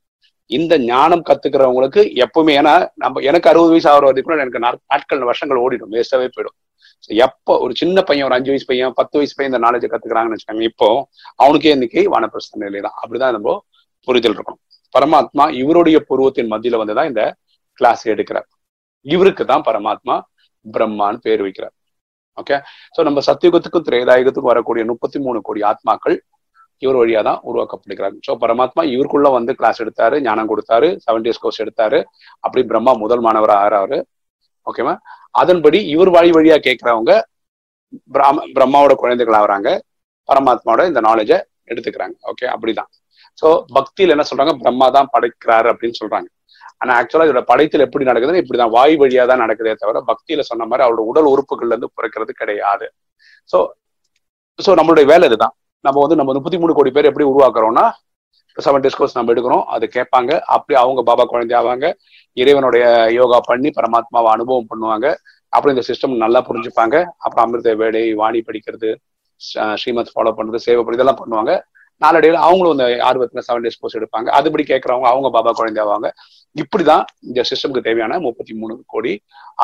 இந்த 0.51 0.73
ஞானம் 0.89 1.23
கத்துக்கிறவங்களுக்கு 1.27 2.01
எப்பவுமே 2.25 2.53
ஏன்னா 2.61 2.73
நம்ம 3.03 3.21
எனக்கு 3.29 3.49
அறுபது 3.51 3.71
வயசு 3.73 3.87
ஆகிற 3.91 4.09
வரைக்கும் 4.09 4.41
எனக்கு 4.45 4.63
நாட்கள் 4.65 5.27
வருஷங்கள் 5.29 5.61
ஓடிடும் 5.65 5.93
வேஸ்டாவே 5.95 6.27
போயிடும். 6.35 6.57
எப்போ 7.25 7.53
ஒரு 7.63 7.73
சின்ன 7.81 8.01
பையன் 8.09 8.27
ஒரு 8.27 8.35
அஞ்சு 8.37 8.51
வயசு 8.51 8.67
பையன் 8.71 8.97
பத்து 8.99 9.15
வயசு 9.19 9.33
பையன் 9.37 9.51
இந்த 9.51 9.61
நாலேஜ் 9.65 9.85
கத்துக்கிறாங்கன்னு 9.93 10.37
வச்சுக்கோங்க 10.37 10.67
இப்போ 10.71 10.89
அவனுக்கே 11.43 11.73
இன்னைக்கு 11.77 12.01
வானப்பிரஸ்த 12.13 12.61
நிலை 12.65 12.81
தான் 12.87 12.97
அப்படிதான் 13.01 13.35
நம்ம 13.37 13.55
புரிதல் 14.07 14.35
இருக்கணும். 14.37 14.61
பரமாத்மா 14.95 15.45
இவருடைய 15.61 15.97
பூர்வத்தின் 16.07 16.51
மத்தியில 16.53 16.79
வந்துதான் 16.81 17.09
இந்த 17.11 17.23
கிளாஸ் 17.79 18.03
எடுக்கிறார். 18.13 18.47
இவருக்கு 19.13 19.43
தான் 19.51 19.65
பரமாத்மா 19.69 20.15
பிரம்மான்னு 20.65 21.23
பேர் 21.25 21.43
வைக்கிறார். 21.45 21.75
ஓகே 22.41 22.57
சோ 22.95 22.99
நம்ம 23.07 23.21
சத்தியுகத்துக்கும் 23.29 23.87
திரேதாயுகத்துக்கும் 23.87 24.51
வரக்கூடிய 24.53 24.83
முப்பத்தி 24.91 25.17
மூணு 25.25 25.39
கோடி 25.47 25.61
ஆத்மாக்கள் 25.71 26.15
இவர் 26.83 26.97
வழியா 27.01 27.19
தான் 27.27 27.41
உருவாக்கப்படுகிறாங்க 27.49 28.17
ஸோ 28.27 28.31
பரமாத்மா 28.43 28.81
இவருக்குள்ள 28.93 29.27
வந்து 29.35 29.51
கிளாஸ் 29.59 29.81
எடுத்தாரு 29.83 30.15
ஞானம் 30.27 30.49
கொடுத்தாரு 30.51 30.87
செவன் 31.03 31.25
டேஸ் 31.25 31.41
கோர்ஸ் 31.43 31.61
எடுத்தாரு. 31.63 31.99
அப்படி 32.45 32.61
பிரம்மா 32.71 32.93
முதல் 33.03 33.23
மாணவர் 33.27 33.53
ஆறாரு. 33.63 33.99
ஓகேவா 34.69 34.95
அதன்படி 35.41 35.79
இவர் 35.93 36.11
வழி 36.17 36.31
வழியா 36.37 36.57
கேட்கிறவங்க 36.67 37.13
பிராம 38.15 38.45
பிரம்மாவோட 38.57 38.93
குழந்தைகள் 39.03 39.37
ஆகுறாங்க. 39.39 39.69
பரமாத்மாவோட 40.29 40.83
இந்த 40.91 41.01
நாலேஜை 41.07 41.37
எடுத்துக்கிறாங்க. 41.71 42.15
ஓகே 42.31 42.45
அப்படிதான். 42.53 42.89
ஸோ 43.41 43.47
பக்தியில 43.77 44.15
என்ன 44.15 44.25
சொல்றாங்க? 44.29 44.53
பிரம்மா 44.63 44.87
தான் 44.97 45.09
படைக்கிறாரு 45.13 45.67
அப்படின்னு 45.73 45.99
சொல்றாங்க. 46.01 46.27
ஆனா 46.81 46.91
ஆக்சுவலா 46.99 47.25
இதோட 47.27 47.41
படைத்தல் 47.51 47.85
எப்படி 47.87 48.05
நடக்குதுன்னு 48.09 48.41
இப்படிதான். 48.43 48.73
வாய் 48.77 48.95
வழியா 49.01 49.23
தான் 49.31 49.43
நடக்குதே 49.43 49.73
தவிர 49.83 50.01
பக்தியில 50.11 50.43
சொன்ன 50.49 50.65
மாதிரி 50.69 50.85
அவரோட 50.85 51.03
உடல் 51.11 51.29
உறுப்புகள்ல 51.33 51.75
இருந்து 51.75 51.89
பிறக்கிறது 51.97 52.33
கிடையாது. 52.41 52.87
சோ 53.49 53.59
சோ 54.59 54.71
நம்மளுடைய 54.79 55.05
வேலை 55.11 55.27
இதுதான். 55.29 55.53
நம்ம 55.85 55.97
வந்து 56.03 56.17
நம்ம 56.19 56.33
முப்பத்தி 56.37 56.57
மூணு 56.63 56.73
கோடி 56.77 56.91
பேர் 56.95 57.09
எப்படி 57.11 57.25
உருவாக்குறோம்னா 57.31 57.85
செவன் 58.57 58.83
டேஸ் 58.83 58.97
கோர்ஸ் 58.97 59.15
நம்ம 59.17 59.31
எடுக்கிறோம். 59.33 59.63
அது 59.75 59.85
கேட்பாங்க. 59.95 60.31
அப்படி 60.55 60.73
அவங்க 60.81 61.01
பாபா 61.09 61.23
குழந்தை 61.31 61.53
ஆவாங்க. 61.59 61.85
இறைவனுடைய 62.37 62.83
யோகா 63.19 63.39
பண்ணி 63.49 63.69
பரமாத்மாவை 63.77 64.29
அனுபவம் 64.35 64.69
பண்ணுவாங்க. 64.71 65.07
அப்புறம் 65.53 65.73
இந்த 65.75 65.83
சிஸ்டம் 65.89 66.13
நல்லா 66.23 66.39
புரிஞ்சுப்பாங்க. 66.49 66.95
அப்புறம் 67.25 67.43
அமிர்த 67.45 67.73
வேலை 67.81 68.03
வாணி 68.21 68.39
படிக்கிறது 68.47 68.91
ஸ்ரீமத் 69.81 70.13
ஃபாலோ 70.13 70.33
பண்றது 70.37 70.65
சேவை 70.67 70.81
பண்ணி 70.83 70.99
இதெல்லாம் 70.99 71.21
பண்ணுவாங்க. 71.21 71.53
நாளடைவில் 72.01 72.43
அவங்களும் 72.47 72.73
இந்த 72.75 72.85
ஆர்வத்துல 73.09 73.41
செவன் 73.47 73.65
டேஸ் 73.65 73.79
கோர்ஸ் 73.81 73.97
எடுப்பாங்க. 73.99 74.27
அதுபடி 74.37 74.63
கேட்கறவங்க 74.71 75.07
அவங்க 75.11 75.29
பாபா 75.35 75.51
குழந்தைவாங்க 75.59 76.07
இப்படிதான் 76.55 77.03
இந்த 77.29 77.41
சிஸ்டம்க்கு 77.49 77.85
தேவையான 77.87 78.19
முப்பத்தி 78.25 78.53
மூணு 78.61 78.73
கோடி 78.93 79.13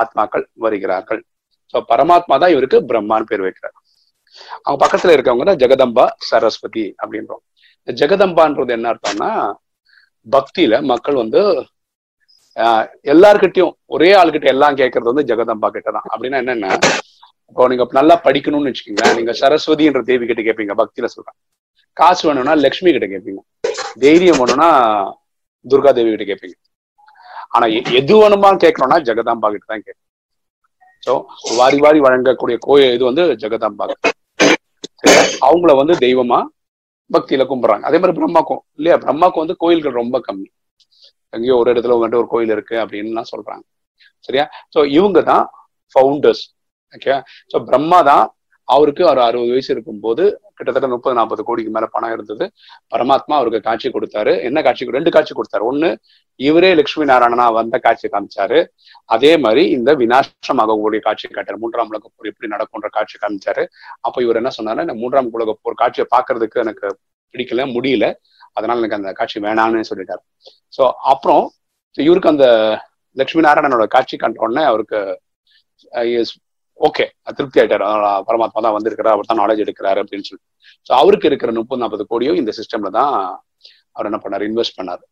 ஆத்மாக்கள் 0.01 0.45
வருகிறார்கள். 0.65 1.21
ஸோ 1.73 1.79
பரமாத்மா 1.91 2.35
தான் 2.43 2.53
இவருக்கு 2.55 2.77
பிரம்மான்னு 2.91 3.29
பேர் 3.31 3.45
வைக்கிறார். 3.47 3.75
அவங்க 4.65 4.77
பக்கத்துல 4.85 5.13
இருக்கவங்க 5.15 5.45
தான் 5.49 5.61
ஜெகதம்பா 5.63 6.05
சரஸ்வதி 6.29 6.85
அப்படின்றோம். 7.01 7.43
இந்த 7.81 7.91
ஜெகதம்பான்றது 8.01 8.73
என்ன 8.77 8.87
அர்த்தம்னா 8.93 9.31
பக்தியில 10.27 10.81
மக்கள் 10.91 11.21
வந்து 11.23 11.41
ஆஹ் 12.57 12.85
எல்லார்கிட்டயும் 13.13 13.73
ஒரே 13.95 14.09
ஆள்கிட்ட 14.19 14.47
எல்லாம் 14.53 14.77
கேட்கறது 14.79 15.11
வந்து 15.11 15.27
ஜெகதம்பா 15.29 15.67
கிட்ட 15.75 15.89
தான் 15.97 16.07
அப்படின்னா 16.13 16.39
என்னன்னா? 16.43 16.71
இப்போ 17.49 17.67
நீங்க 17.71 17.85
நல்லா 17.99 18.15
படிக்கணும்னு 18.25 18.69
வச்சுக்கோங்க 18.69 19.05
நீங்க 19.17 19.31
சரஸ்வதின்ற 19.41 20.01
தேவி 20.09 20.25
கிட்ட 20.29 20.41
கேட்பீங்க 20.47 20.75
பக்தியில 20.81 21.09
சொல்றேன். 21.15 21.37
காசு 21.97 22.23
வேணும்னா 22.27 22.53
லக்ஷ்மி 22.65 22.91
கிட்ட 22.95 23.07
கேட்பீங்க 23.13 23.41
தைரியம் 24.03 24.39
வேணும்னா 24.41 24.69
துர்கா 25.65 25.91
தேவி 25.97 26.11
கிட்ட 26.13 26.27
கேட்பீங்க 26.29 26.57
ஆனா 27.55 27.65
எது 27.99 28.15
வேணுமா 28.21 28.49
கேட்கணும்னா 28.63 28.99
ஜெகதாம்பா 29.07 29.49
கிட்ட 29.53 29.65
தான் 29.71 29.85
கேட்கணும் 29.87 30.05
ஸோ 31.03 31.13
வாரி 31.59 31.79
வாரி 31.85 31.99
வழங்கக்கூடிய 32.05 32.57
கோயில் 32.67 32.95
இது 32.97 33.03
வந்து 33.09 33.25
ஜெகதாம்பா 33.43 33.85
அவங்கள 35.47 35.71
வந்து 35.81 35.93
தெய்வமா 36.05 36.39
பக்தியில 37.09 37.43
கும்பிடுறாங்க. 37.49 37.83
அதே 37.87 37.97
மாதிரி 38.01 38.15
பிரம்மாக்கும் 38.17 38.61
இல்லையா? 38.79 38.95
பிரம்மாக்கும் 39.03 39.43
வந்து 39.43 39.55
கோயில்கள் 39.63 39.99
ரொம்ப 40.01 40.17
கம்மி. 40.27 40.47
எங்கேயோ 41.33 41.55
ஒரு 41.61 41.69
இடத்துல 41.73 41.95
வந்துட்டு 41.95 42.19
ஒரு 42.21 42.29
கோயில் 42.33 42.53
இருக்கு 42.55 42.75
அப்படின்லாம் 42.83 43.29
சொல்றாங்க. 43.31 43.63
சரியா? 44.27 44.43
ஸோ 44.73 44.79
இவங்க 44.97 45.19
தான் 45.31 45.45
ஃபவுண்டர்ஸ் 45.95 46.43
ஓகே 46.93 47.15
ஸோ 47.51 47.57
பிரம்மா 47.69 47.99
தான் 48.11 48.25
அவருக்கு 48.75 49.03
அவர் 49.09 49.21
அறுபது 49.25 49.51
வயசு 49.53 49.69
இருக்கும்போது 49.75 50.23
கிட்டத்தட்ட 50.57 50.87
முப்பது 50.93 51.15
நாற்பது 51.17 51.41
கோடிக்கு 51.47 51.71
மேல 51.75 51.85
பணம் 51.93 52.13
இருந்தது. 52.15 52.45
பரமாத்மா 52.93 53.33
அவருக்கு 53.39 53.59
காட்சி 53.67 53.87
கொடுத்தாரு. 53.95 54.33
என்ன 54.47 54.61
காட்சி 54.65 54.87
ரெண்டு 54.97 55.11
காட்சி 55.15 55.33
கொடுத்தாரு. 55.35 55.63
ஒண்ணு 55.71 55.89
இவரே 56.39 56.71
லட்சுமி 56.79 57.05
நாராயணனா 57.11 57.45
வந்த 57.59 57.75
காட்சி 57.85 58.07
காமிச்சாரு. 58.13 58.59
அதே 59.15 59.31
மாதிரி 59.45 59.63
இந்த 59.77 59.93
விநாசமாக 60.01 60.75
கூடிய 60.81 61.01
காட்சி 61.07 61.29
காட்டாரு. 61.37 61.59
மூன்றாம் 61.63 61.91
உலக 61.93 62.05
போர் 62.15 62.29
எப்படி 62.31 62.49
நடக்கும்ன்ற 62.55 62.89
காட்சி 62.97 63.17
காமிச்சாரு. 63.23 63.63
அப்ப 64.07 64.23
இவர் 64.25 64.39
என்ன 64.41 64.51
சொன்னாரு 64.57 64.85
இந்த 64.87 64.97
மூன்றாம் 65.03 65.31
உலக 65.37 65.55
போர் 65.61 65.81
காட்சியை 65.83 66.07
பாக்குறதுக்கு 66.15 66.63
எனக்கு 66.65 66.89
பிடிக்கல 67.33 67.65
முடியல. 67.75 68.07
அதனால 68.57 68.79
எனக்கு 68.81 68.99
அந்த 68.99 69.11
காட்சி 69.19 69.39
வேணாம்னு 69.47 69.89
சொல்லிட்டாரு. 69.91 70.23
ஸோ 70.77 70.85
அப்புறம் 71.13 71.43
இவருக்கு 71.97 72.33
அந்த 72.33 72.45
லட்சுமி 73.17 73.43
நாராயணனோட 73.45 73.85
காட்சி 73.95 74.15
கண்ட 74.23 74.43
உடனே 74.45 74.63
அவருக்கு 74.71 74.99
ஓகே 76.79 77.05
திருப்தி 77.37 77.59
ஆயிட்டாரு. 77.61 77.85
பரமாத்மா 78.27 78.59
தான் 78.65 78.75
வந்திருக்கிறார் 78.77 79.15
அவர் 79.15 79.29
தான் 79.31 79.41
நாலேஜ் 79.43 79.63
எடுக்கிறாரு 79.65 79.99
அப்படின்னு 80.03 80.27
சொல்லி. 80.29 80.43
ஸோ 80.87 80.91
அவருக்கு 81.01 81.29
இருக்கிற 81.31 81.51
முப்பது 81.59 81.81
நாற்பது 81.83 82.03
கோடியும் 82.11 82.39
இந்த 82.41 82.51
சிஸ்டம்ல 82.59 82.91
தான் 82.99 83.13
அவர் 83.95 84.09
என்ன 84.09 84.19
பண்ணார்? 84.23 84.45
இன்வெஸ்ட் 84.49 84.77
பண்ணாரு. 84.79 85.03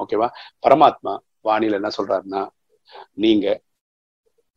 ஓகேவா 0.00 0.28
பரமாத்மா 0.66 1.12
வாணியில 1.48 1.78
என்ன 1.80 1.90
சொல்றாருன்னா 1.98 2.42
நீங்க 3.24 3.46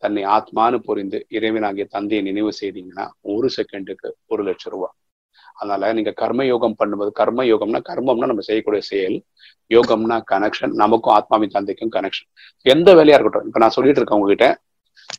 தன்னை 0.04 0.22
ஆத்மானு 0.36 0.78
புரிந்து 0.88 1.18
இறைவனாகிய 1.38 1.86
தந்தையை 1.96 2.22
நினைவு 2.28 2.52
செய்தீங்கன்னா 2.62 3.06
ஒரு 3.34 3.48
செகண்டுக்கு 3.56 4.10
ஒரு 4.34 4.42
லட்சம் 4.50 4.74
ரூபாய் 4.76 4.96
அதனால 5.58 5.92
நீங்க 5.98 6.12
கர்ம 6.22 6.42
யோகம் 6.46 6.78
பண்ணும்போது 6.80 7.12
கர்ம 7.20 7.46
யோகம்னா 7.52 7.80
கர்மம்னா 7.90 8.30
நம்ம 8.32 8.44
செய்யக்கூடிய 8.50 8.82
செயல் 8.92 9.18
யோகம்னா 9.72 10.18
கனெக்ஷன் 10.32 10.74
நமக்கும் 10.82 11.16
ஆத்மாவின் 11.18 11.56
தந்தைக்கும் 11.58 11.94
கனெக்ஷன் 11.98 12.30
எந்த 12.66 12.90
வேலையா 13.00 13.18
இருக்கட்டும் 13.18 13.48
இப்ப 13.50 13.62
நான் 13.64 13.76
சொல்லிட்டு 13.78 14.02
இருக்கேன் 14.02 14.20
உங்ககிட்ட 14.20 14.48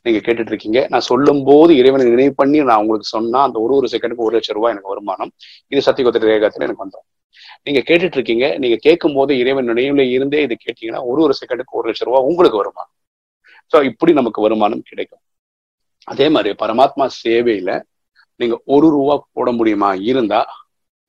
நீங்க 0.05 0.19
கேட்டுட்டு 0.25 0.51
இருக்கீங்க 0.53 0.79
நான் 0.89 1.07
சொல்லும் 1.09 1.41
போது 1.43 1.71
இறைவனை 1.75 2.05
நினைவு 2.05 2.33
பண்ணி 2.35 2.59
நான் 2.69 2.81
உங்களுக்கு 2.81 3.07
சொன்னா 3.07 3.39
அந்த 3.43 3.57
ஒரு 3.59 3.73
ஒரு 3.75 3.87
செகண்டுக்கு 3.93 4.25
ஒரு 4.27 4.35
லட்சம் 4.35 4.55
ரூபாய் 4.55 4.73
எனக்கு 4.73 4.93
வருமானம். 4.93 5.31
இது 5.71 5.81
சத்தியகோத்திர 5.87 6.29
ரேகத்துல 6.31 6.65
எனக்கு 6.67 6.83
வந்துடும் 6.85 7.07
நீங்க 7.63 7.81
கேட்டுட்டு 7.89 8.17
இருக்கீங்க 8.19 8.45
நீங்க 8.57 8.77
கேட்கும் 8.77 9.13
போது 9.13 9.37
இறைவன் 9.37 9.69
நினைவுல 9.69 10.03
இருந்தே 10.15 10.39
இது 10.41 10.55
கேட்டீங்கன்னா 10.65 11.01
ஒரு 11.11 11.21
ஒரு 11.21 11.33
செகண்டுக்கு 11.41 11.77
ஒரு 11.79 11.87
லட்சம் 11.87 12.09
ரூபாய் 12.09 12.27
உங்களுக்கு 12.29 12.57
வருமானம். 12.57 12.93
ஸோ 13.73 13.83
இப்படி 13.83 14.13
நமக்கு 14.13 14.41
வருமானம் 14.41 14.81
கிடைக்கும். 14.81 15.21
அதே 16.07 16.29
மாதிரி 16.29 16.51
பரமாத்மா 16.53 17.05
சேவையில 17.23 17.71
நீங்க 18.39 18.55
ஒரு 18.65 18.87
ரூபா 18.89 19.15
போட 19.33 19.51
முடியுமா? 19.51 19.89
இருந்தா 20.11 20.39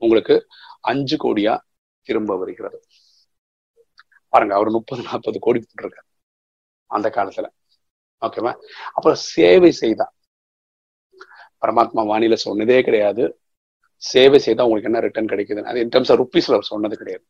உங்களுக்கு 0.03 0.35
அஞ்சு 0.83 1.17
கோடியா 1.17 1.55
திரும்ப 2.09 2.37
வருகிறது. 2.37 2.79
பாருங்க 4.33 4.55
அவர் 4.55 4.71
முப்பது 4.71 5.03
நாற்பது 5.03 5.39
கோடி 5.39 5.59
போட்டிருக்காரு 5.59 6.09
அந்த 6.91 7.09
காலத்துல. 7.09 7.47
ஓகேவா 8.23 8.53
அப்புறம் 8.95 9.19
சேவை 9.33 9.71
செய்தா. 9.83 10.07
பரமாத்மா 11.63 12.03
வானில 12.11 12.37
சொன்னதே 12.47 12.79
கிடையாது. 12.83 13.25
சேவை 14.03 14.39
செய்தா 14.39 14.65
உங்களுக்கு 14.65 14.91
என்ன 14.91 15.01
ரிட்டர்ன் 15.01 15.31
கிடைக்குது 15.33 15.63
அது 15.63 15.81
இன் 15.81 15.93
டர்ம்ஸ் 15.95 16.11
ஆஃப் 16.11 16.21
ருப்பீஸ்ல 16.23 16.57
அவர் 16.59 16.71
சொன்னது 16.73 16.97
கிடையாது. 16.97 17.25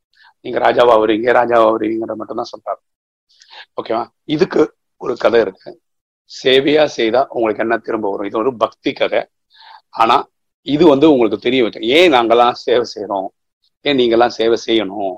நீங்க 0.45 0.59
ராஜாவா 0.59 0.95
வருவீங்க 1.03 1.33
ராஜாவா 1.33 1.67
வருவீங்கிறத 1.75 2.17
மட்டும் 2.17 2.37
தான் 2.37 2.53
சொல்றாரு. 2.53 2.81
ஓகேவா 3.81 4.03
இதுக்கு 4.27 4.63
ஒரு 5.01 5.15
கதை 5.17 5.41
இருக்கு. 5.41 5.71
சேவையா 6.31 6.85
செய்தா 6.99 7.21
உங்களுக்கு 7.31 7.63
என்ன 7.63 7.77
திரும்ப 7.79 8.11
வரும்? 8.11 8.27
இது 8.27 8.39
ஒரு 8.39 8.57
பக்தி 8.57 8.93
கதை. 8.93 9.21
ஆனா 9.95 10.17
இது 10.67 10.85
வந்து 10.87 11.07
உங்களுக்கு 11.13 11.39
தெரிய 11.39 11.63
வச்சு 11.65 11.81
ஏன் 11.97 12.13
நாங்கெல்லாம் 12.13 12.53
சேவை 12.65 12.85
செய்யறோம் 12.95 13.29
ஏன் 13.85 13.99
நீங்கெல்லாம் 14.01 14.35
சேவை 14.39 14.57
செய்யணும்? 14.67 15.15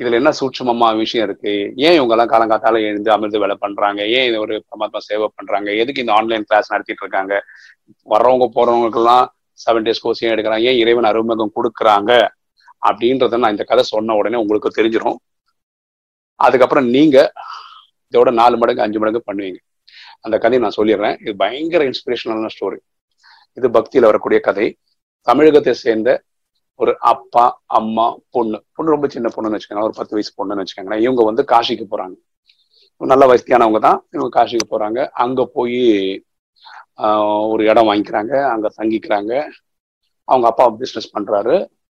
இதுல 0.00 0.18
என்ன 0.20 0.30
சூட்சமமா 0.40 0.86
விஷயம் 0.96 1.26
இருக்கு? 1.28 1.52
ஏன் 1.86 1.96
இவங்க 1.98 2.12
எல்லாம் 2.14 2.30
காலங்காத்தால 2.32 2.80
எழுந்து 2.88 3.10
அமிர்த 3.12 3.38
வேலை 3.38 3.56
பண்றாங்க? 3.64 4.00
ஏன் 4.16 4.26
இது 4.28 4.40
ஒரு 4.40 4.54
பரமாத்மா 4.70 5.00
சேவை 5.08 5.26
பண்றாங்க? 5.34 5.68
எதுக்கு 5.82 6.02
இந்த 6.04 6.12
ஆன்லைன் 6.12 6.46
கிளாஸ் 6.48 6.72
நடத்திட்டு 6.72 7.04
இருக்காங்க? 7.04 7.34
வர்றவங்க 8.12 8.46
போறவங்களுக்கெல்லாம் 8.56 9.24
செவன் 9.66 9.86
டேஸ் 9.86 10.02
கோர்ஸ் 10.02 10.22
ஏன் 10.24 10.32
எடுக்கிறாங்க? 10.34 10.64
ஏன் 10.70 10.80
இறைவன் 10.82 11.08
அருமகம் 11.10 11.54
கொடுக்குறாங்க? 11.58 12.12
அப்படின்றத 12.88 13.38
நான் 13.42 13.54
இந்த 13.56 13.64
கதை 13.64 13.84
சொன்ன 13.92 14.14
உடனே 14.14 14.36
உங்களுக்கு 14.36 14.76
தெரிஞ்சிடும் 14.78 15.18
அதுக்கப்புறம் 16.40 16.86
நீங்க 16.96 17.18
இதோட 18.12 18.30
நாலு 18.40 18.56
மடங்கு 18.56 18.84
அஞ்சு 18.84 18.98
மடங்கு 18.98 19.20
பண்ணுவீங்க. 19.28 19.58
அந்த 20.20 20.36
கதையை 20.38 20.60
நான் 20.64 20.78
சொல்லிடுறேன். 20.80 21.16
இது 21.20 21.32
பயங்கர 21.36 21.82
இன்ஸ்பிரேஷனலான 21.90 22.50
ஸ்டோரி 22.54 22.78
இது 23.58 23.68
பக்தியில 23.76 24.08
வரக்கூடிய 24.10 24.40
கதை. 24.40 24.66
தமிழகத்தை 25.26 25.74
சேர்ந்த 25.84 26.10
ஒரு 26.78 26.92
அப்பா 26.98 27.62
அம்மா 27.78 28.16
பொண்ணு. 28.30 28.58
பொண்ணு 28.72 28.90
ரொம்ப 28.90 29.08
சின்ன 29.08 29.28
பொண்ணுன்னு 29.36 29.56
வச்சுக்கோங்க 29.56 29.82
ஒரு 29.82 29.96
பத்து 29.96 30.16
வயசு 30.16 30.32
பொண்ணுன்னு 30.38 30.62
வச்சுக்கோங்களேன். 30.62 31.02
இவங்க 31.06 31.24
வந்து 31.24 31.42
காசிக்கு 31.52 31.86
போறாங்க. 31.90 32.16
நல்ல 33.00 33.24
வசதியானவங்க 33.26 33.80
தான். 33.80 33.98
இவங்க 34.10 34.30
காசிக்கு 34.38 34.66
போறாங்க. 34.70 35.08
அங்க 35.14 35.44
போய் 35.46 35.80
ஒரு 37.52 37.62
இடம் 37.64 37.88
வாங்கிக்கிறாங்க. 37.88 38.34
அங்க 38.44 38.66
தங்கிக்கிறாங்க. 38.76 39.32
அவங்க 40.28 40.46
அப்பா 40.46 40.70
பிசினஸ் 40.70 41.14
பண்றாரு. 41.16 41.54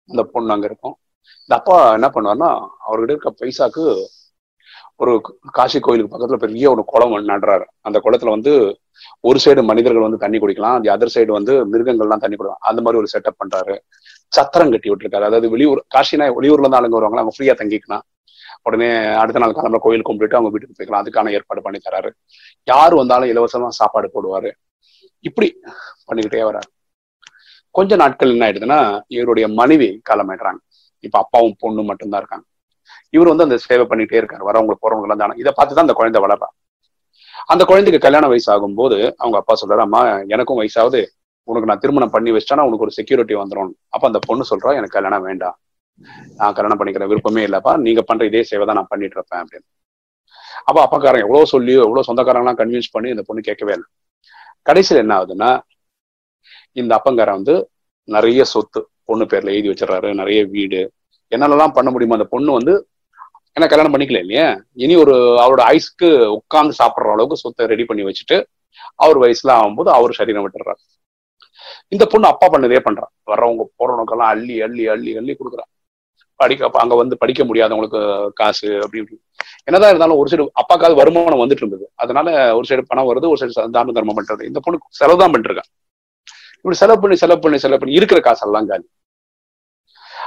அந்த 0.09 0.23
பொண்ணு 0.23 0.53
அங்க 0.53 0.67
இருக்கும். 0.67 0.97
இந்த 1.43 1.55
அப்பா 1.55 1.77
என்ன 1.93 2.09
பண்ணுவாருன்னா 2.15 2.51
அவர்கிட்ட 2.87 3.15
இருக்க 3.15 3.31
பைசாக்கு 3.41 3.85
ஒரு 4.97 5.13
காசி 5.51 5.79
கோயிலுக்கு 5.81 6.13
பக்கத்துல 6.15 6.37
பெரிய 6.37 6.71
ஒரு 6.71 6.83
குளம் 6.85 7.15
நடுறாரு. 7.29 7.65
அந்த 7.81 7.99
குளத்துல 8.05 8.31
வந்து 8.37 8.53
ஒரு 9.21 9.39
சைடு 9.45 9.63
மனிதர்கள் 9.65 10.07
வந்து 10.07 10.19
தண்ணி 10.19 10.39
குடிக்கலாம். 10.39 10.77
அந்த 10.79 10.97
அதர் 10.97 11.15
சைடு 11.15 11.33
வந்து 11.39 11.53
மிருகங்கள்லாம் 11.73 12.23
தண்ணி 12.25 12.37
குடிக்கலாம். 12.37 12.65
அந்த 12.71 12.81
மாதிரி 12.83 13.01
ஒரு 13.03 13.13
செட்டப் 13.15 13.41
பண்றாரு. 13.43 13.77
சத்திரம் 14.29 14.71
கட்டி 14.71 14.91
விட்டுருக்காரு. 14.91 15.27
அதாவது 15.31 15.51
வெளியூர் 15.51 15.87
காசினா 15.95 16.33
வெளியூர்ல 16.39 16.59
இருந்து 16.59 16.81
ஆளுங்க 16.81 17.01
வருவாங்களா 17.01 17.23
அவங்க 17.23 17.33
ஃப்ரீயா 17.39 17.57
தங்கிக்கலாம் 17.57 18.01
உடனே 18.63 19.05
அடுத்த 19.05 19.41
நாள் 19.41 19.53
கிளம்புற 19.53 19.77
கோயில் 19.77 20.03
கும்பிட்டு 20.03 20.37
அவங்க 20.37 20.59
வீட்டுக்கு 20.59 20.79
போய்க்கலாம். 20.79 21.03
அதுக்கான 21.05 21.33
ஏற்பாடு 21.33 21.63
பண்ணி 21.63 21.79
தராரு. 21.91 22.11
யார் 22.65 22.95
வந்தாலும் 22.95 23.29
இலவசமா 23.29 23.69
சாப்பாடு 23.69 24.11
போடுவாரு. 24.15 24.51
இப்படி 25.21 25.61
பண்ணிக்கிட்டே 26.07 26.43
வராரு. 26.49 26.69
கொஞ்ச 27.71 27.97
நாட்கள் 27.97 28.31
என்ன 28.31 28.53
ஆயிடுதுன்னா 28.53 29.01
இவருடைய 29.09 29.49
மனைவி 29.49 30.01
காலமாயிடுறாங்க. 30.11 30.61
இப்ப 30.99 31.19
அப்பாவும் 31.19 31.57
பொண்ணும் 31.63 31.85
மட்டும்தான் 31.85 32.21
இருக்காங்க. 32.21 32.47
இவர் 33.11 33.29
வந்து 33.29 33.43
அந்த 33.43 33.57
சேவை 33.57 33.87
பண்ணிட்டே 33.87 34.19
இருக்காரு. 34.21 34.45
வரவங்க 34.47 34.75
போறவங்க 34.83 35.01
எல்லாம் 35.01 35.19
தானே. 35.19 35.35
இதை 35.37 35.53
பார்த்துதான் 35.57 35.87
அந்த 35.87 35.93
குழந்தை 35.93 36.23
வளர்றான் 36.23 36.55
அந்த 37.47 37.65
குழந்தைக்கு 37.65 38.01
கல்யாண 38.01 38.27
வயசு 38.27 38.53
ஆகும்போது 38.53 39.13
அவங்க 39.17 39.39
அப்பா 39.39 39.55
சொல்றாரு 39.61 39.79
அம்மா 39.79 40.19
எனக்கும் 40.19 40.61
வயசாவது 40.61 41.07
உனக்கு 41.49 41.69
நான் 41.71 41.83
திருமணம் 41.83 42.15
பண்ணி 42.15 42.31
வச்சிட்டா 42.35 42.67
உனக்கு 42.69 42.87
ஒரு 42.87 42.95
செக்யூரிட்டி 42.99 43.35
வந்துடும் 43.41 43.73
அப்ப 43.95 44.05
அந்த 44.11 44.21
பொண்ணு 44.29 44.45
சொல்றா 44.51 44.73
எனக்கு 44.79 44.97
கல்யாணம் 44.97 45.27
வேண்டாம். 45.29 45.57
நான் 46.39 46.55
கல்யாணம் 46.57 46.79
பண்ணிக்கிற 46.81 47.05
விருப்பமே 47.11 47.43
இல்லப்பா. 47.49 47.73
நீங்க 47.87 48.01
பண்ற 48.09 48.25
இதே 48.31 48.43
சேவை 48.51 48.65
தான் 48.67 48.79
நான் 48.81 48.91
பண்ணிட்டு 48.93 49.17
இருப்பேன் 49.19 49.41
அப்படின்னு. 49.43 49.67
அப்ப 50.69 50.79
அப்பக்காரங்க 50.85 51.27
எவ்வளவு 51.27 51.51
சொல்லியோ 51.55 51.81
எவ்வளவு 51.87 52.07
சொந்தக்காரங்களாம் 52.09 52.59
கன்வின்ஸ் 52.61 52.95
பண்ணி 52.95 53.09
இந்த 53.15 53.25
பொண்ணு 53.29 53.49
கேட்கவே 53.49 53.73
இல்லை. 53.77 53.89
கடைசியில் 54.69 55.03
என்ன 55.05 55.15
ஆகுதுன்னா 55.19 55.51
இந்த 56.81 56.93
அப்பங்காரன் 56.99 57.39
வந்து 57.41 57.55
நிறைய 58.09 58.43
சொத்து 58.53 58.81
பொண்ணு 59.09 59.25
பேர்ல 59.31 59.53
எழுதி 59.55 59.71
வச்சிடறாரு 59.73 60.09
நிறைய 60.21 60.41
வீடு. 60.55 60.83
என்னென்னலாம் 61.33 61.75
பண்ண 61.79 61.89
முடியுமோ? 61.95 62.17
அந்த 62.19 62.29
பொண்ணு 62.35 62.51
வந்து 62.59 62.75
ஏன்னா 63.57 63.67
கல்யாணம் 63.71 63.95
பண்ணிக்கல 63.95 64.21
இல்லையா? 64.25 64.47
இனி 64.85 64.95
ஒரு 65.05 65.15
அவரோட 65.45 65.63
ஐஸ்க்கு 65.77 66.09
உட்கார்ந்து 66.37 66.75
சாப்பிடுற 66.81 67.15
அளவுக்கு 67.15 67.43
சொத்தை 67.43 67.67
ரெடி 67.73 67.85
பண்ணி 67.89 68.03
வச்சுட்டு 68.09 68.37
அவர் 69.05 69.19
வயசுல 69.23 69.51
ஆகும்போது 69.59 69.91
அவர் 69.99 70.19
சரீரம் 70.19 70.45
விட்டுறாரு 70.45 70.81
இந்த 71.89 72.05
பொண்ணு 72.13 72.27
அப்பா 72.29 72.47
பண்ணதே 72.47 72.81
பண்றான். 72.87 73.13
வர்றவங்க 73.31 73.65
போறவனுக்கெல்லாம் 73.79 74.33
அள்ளி 74.35 74.57
அள்ளி 74.67 74.87
அள்ளி 74.95 75.17
அள்ளி 75.17 75.37
கொடுக்குறான். 75.39 75.71
படிக்க 76.41 76.71
அங்க 76.73 76.95
வந்து 76.95 77.17
படிக்க 77.17 77.45
முடியாதவங்களுக்கு 77.45 78.01
காசு 78.41 78.67
அப்படி 78.75 79.01
இப்படி. 79.03 79.17
என்னதான் 79.65 79.91
இருந்தாலும் 79.93 80.19
ஒரு 80.21 80.29
சைடு 80.33 80.45
அப்பாக்காவது 80.61 80.95
வருமானம் 80.95 81.43
வந்துட்டு 81.43 81.65
இருந்தது. 81.65 81.91
அதனால 81.95 82.57
ஒரு 82.57 82.67
சைடு 82.69 82.83
பணம் 82.91 83.09
வருது 83.11 83.31
ஒரு 83.33 83.41
சைடு 83.41 83.71
தான 83.77 83.93
தர்மம் 83.93 84.19
பண்றது. 84.19 84.43
இந்த 84.43 84.61
பொண்ணு 84.61 84.81
செலவு 85.01 85.21
தான் 85.23 85.33
பண்ணிருக்கான். 85.33 85.71
இப்படி 86.59 86.77
செலவு 86.77 87.01
பண்ணி 87.01 87.17
செலவு 87.17 87.41
பண்ணி 87.41 87.59
செலவு 87.59 87.81
பண்ணி 87.81 87.99
இருக்கிற 87.99 88.21
காசெல்லாம் 88.21 88.69
காலி. 88.71 88.87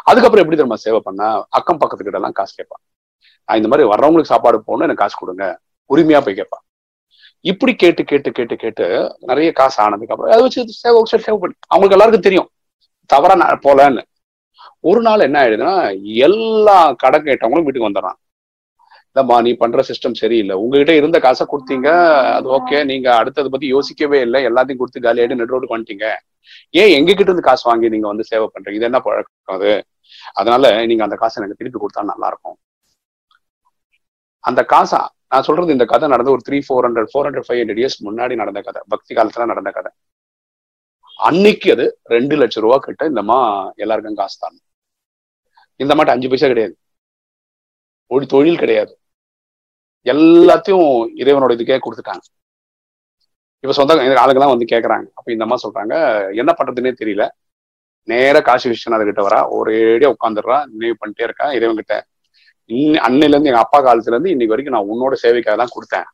அதுக்கப்புறம் 0.10 0.44
எப்படி 0.44 0.58
தெரியுமா 0.60 0.76
சேவை 0.76 1.00
பண்ணா? 1.04 1.46
அக்கம் 1.50 1.80
பக்கத்துக்கிட்ட 1.82 2.20
எல்லாம் 2.22 2.38
காசு 2.40 2.54
கேட்பான். 2.56 2.82
நான் 3.46 3.60
இந்த 3.62 3.70
மாதிரி 3.72 3.88
வர்றவங்களுக்கு 3.92 4.32
சாப்பாடு 4.34 4.58
போகணும் 4.68 4.86
எனக்கு 4.88 5.04
காசு 5.04 5.16
கொடுங்க. 5.20 5.46
உரிமையா 5.94 6.22
போய் 6.26 6.40
கேட்பான். 6.40 6.64
இப்படி 7.50 7.74
கேட்டு 7.76 8.02
கேட்டு 8.04 8.30
கேட்டு 8.38 8.56
கேட்டு 8.64 8.86
நிறைய 9.30 9.50
காசு 9.60 9.78
ஆனதுக்கு 9.84 10.14
அப்புறம் 10.14 10.34
அதை 10.34 10.42
வச்சு 10.46 10.82
சேவை 10.82 11.00
சேவை 11.12 11.38
பண்ணி. 11.44 11.56
அவங்களுக்கு 11.68 11.96
எல்லாருக்கும் 11.98 12.28
தெரியும். 12.28 12.50
தவறா 13.06 13.36
நான் 13.42 13.64
போலன்னு. 13.68 14.04
ஒரு 14.90 15.02
நாள் 15.08 15.26
என்ன 15.28 15.38
ஆயிடுதுன்னா 15.42 15.76
எல்லா 16.28 16.78
கடன் 17.04 17.28
கேட்டவங்களும் 17.30 17.66
வீட்டுக்கு 17.66 17.90
வந்துடுறான் 17.90 18.18
இல்லம்மா 19.10 19.38
நீ 19.46 19.52
பண்ற 19.62 19.84
சிஸ்டம் 19.88 20.20
சரியில்லை. 20.20 20.56
உங்ககிட்ட 20.64 20.94
இருந்த 21.00 21.18
காசை 21.20 21.46
கொடுத்தீங்க 21.54 21.90
அது 22.36 22.48
ஓகே. 22.58 22.78
நீங்க 22.92 23.08
அடுத்தது 23.22 23.50
பத்தி 23.54 23.68
யோசிக்கவே 23.76 24.20
இல்லை. 24.26 24.40
எல்லாத்தையும் 24.50 24.82
கொடுத்து 24.82 25.06
காலியாயிட்டு 25.08 25.38
நெட் 25.40 25.54
ரோடு 25.56 25.68
பண்ணிட்டீங்க 25.72 26.06
ஏன் 26.82 26.94
எங்க 26.98 27.10
கிட்ட 27.10 27.30
இருந்து 27.30 27.48
காசு 27.50 27.64
வாங்கி 27.70 27.88
நீங்க 27.94 28.08
வந்து 28.08 28.24
சேவை 28.24 28.46
பண்றீங்க? 28.54 28.78
இது 28.80 28.88
என்ன 28.90 29.00
பழக்கம் 29.08 29.56
அது? 29.58 29.72
அதனால 30.40 30.86
நீங்க 30.92 31.04
அந்த 31.04 31.16
காசை 31.16 31.38
எனக்கு 31.42 31.60
திருப்பி 31.62 31.80
கொடுத்தா 31.80 32.04
நல்லா 32.12 32.28
இருக்கும். 32.32 32.58
அந்த 34.40 34.62
காசை 34.74 35.00
நான் 35.32 35.46
சொல்றது 35.48 35.76
இந்த 35.76 35.86
கதை 35.86 36.08
நடந்து 36.10 36.34
ஒரு 36.36 36.42
three 36.48 36.58
four 36.68 36.86
hundred 36.88 37.10
four 37.12 37.28
hundred 37.28 37.48
five 37.48 37.60
hundred 37.62 37.82
years 37.82 38.00
முன்னாடி 38.08 38.36
நடந்த 38.42 38.62
கதை. 38.62 38.82
பக்தி 38.94 39.12
காலத்துல 39.16 39.46
நடந்த 39.52 39.72
கதை. 39.72 39.92
அன்னைக்கு 41.20 41.72
அது 41.76 41.86
ரெண்டு 42.16 42.36
லட்சம் 42.42 42.64
ரூபா 42.64 42.78
கிட்ட 42.86 43.10
இந்தம்மா 43.10 43.40
எல்லாருக்கும் 43.84 44.20
காசு 44.22 44.38
தான். 44.40 44.58
இந்த 45.80 45.94
மாட்ட 45.96 46.16
அஞ்சு 46.16 46.30
பைசா 46.30 46.48
கிடையாது. 46.48 46.74
ஒரு 48.12 48.26
தொழில் 48.34 48.62
கிடையாது. 48.64 48.94
எல்லாத்தையும் 50.06 50.88
இறைவனோட 51.22 51.52
இதுக்கே 51.58 51.80
கொடுத்துட்டாங்க. 51.86 52.24
இப்ப 53.64 53.74
சொந்த 53.80 53.96
ஆளுங்கெல்லாம் 54.24 54.54
வந்து 54.54 54.72
கேட்கறாங்க 54.74 55.06
அப்ப 55.18 55.28
இந்த 55.32 55.46
அம்மா 55.48 55.58
சொல்றாங்க 55.64 55.94
என்ன 56.42 56.52
பண்றதுன்னே 56.60 56.94
தெரியல. 57.02 57.26
நேர 58.08 58.36
காசி 58.42 58.68
விஸ்வநாத 58.70 59.04
கிட்ட 59.10 59.22
வரா. 59.28 59.40
ஒரேடியா 59.58 60.10
உட்காந்துடுறா 60.16 60.58
நினைவு 60.72 60.96
பண்ணிட்டே 61.02 61.26
இருக்கா. 61.28 61.48
இறைவன் 61.58 61.80
கிட்ட 61.82 61.96
அன்னையில 63.08 63.36
இருந்து 63.36 63.52
எங்க 63.52 63.62
அப்பா 63.66 63.80
காலத்துல 63.88 64.16
இருந்து 64.16 64.34
இன்னைக்கு 64.34 64.54
வரைக்கும் 64.54 64.76
நான் 64.78 64.90
உன்னோட 64.94 65.16
சேவைக்காக 65.24 65.56
தான் 65.62 65.74
கொடுத்தேன். 65.76 66.08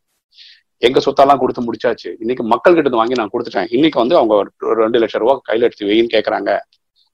எங்க 0.87 0.99
சொத்தெல்லாம் 1.05 1.41
கொடுத்து 1.41 1.61
முடிச்சாச்சு. 1.67 2.09
இன்னைக்கு 2.23 2.43
மக்கள் 2.53 2.75
கிட்ட 2.75 2.87
இருந்து 2.87 3.01
வாங்கி 3.01 3.19
நான் 3.19 3.31
கொடுத்துட்டேன். 3.33 3.69
இன்னைக்கு 3.75 3.97
வந்து 4.03 4.15
அவங்க 4.19 4.33
ஒரு 4.71 4.77
ரெண்டு 4.85 4.99
லட்சம் 5.03 5.23
ரூபா 5.23 5.35
கையில 5.47 5.67
எடுத்து 5.67 5.89
வைன்னு 5.91 6.13
கேக்குறாங்க. 6.15 6.51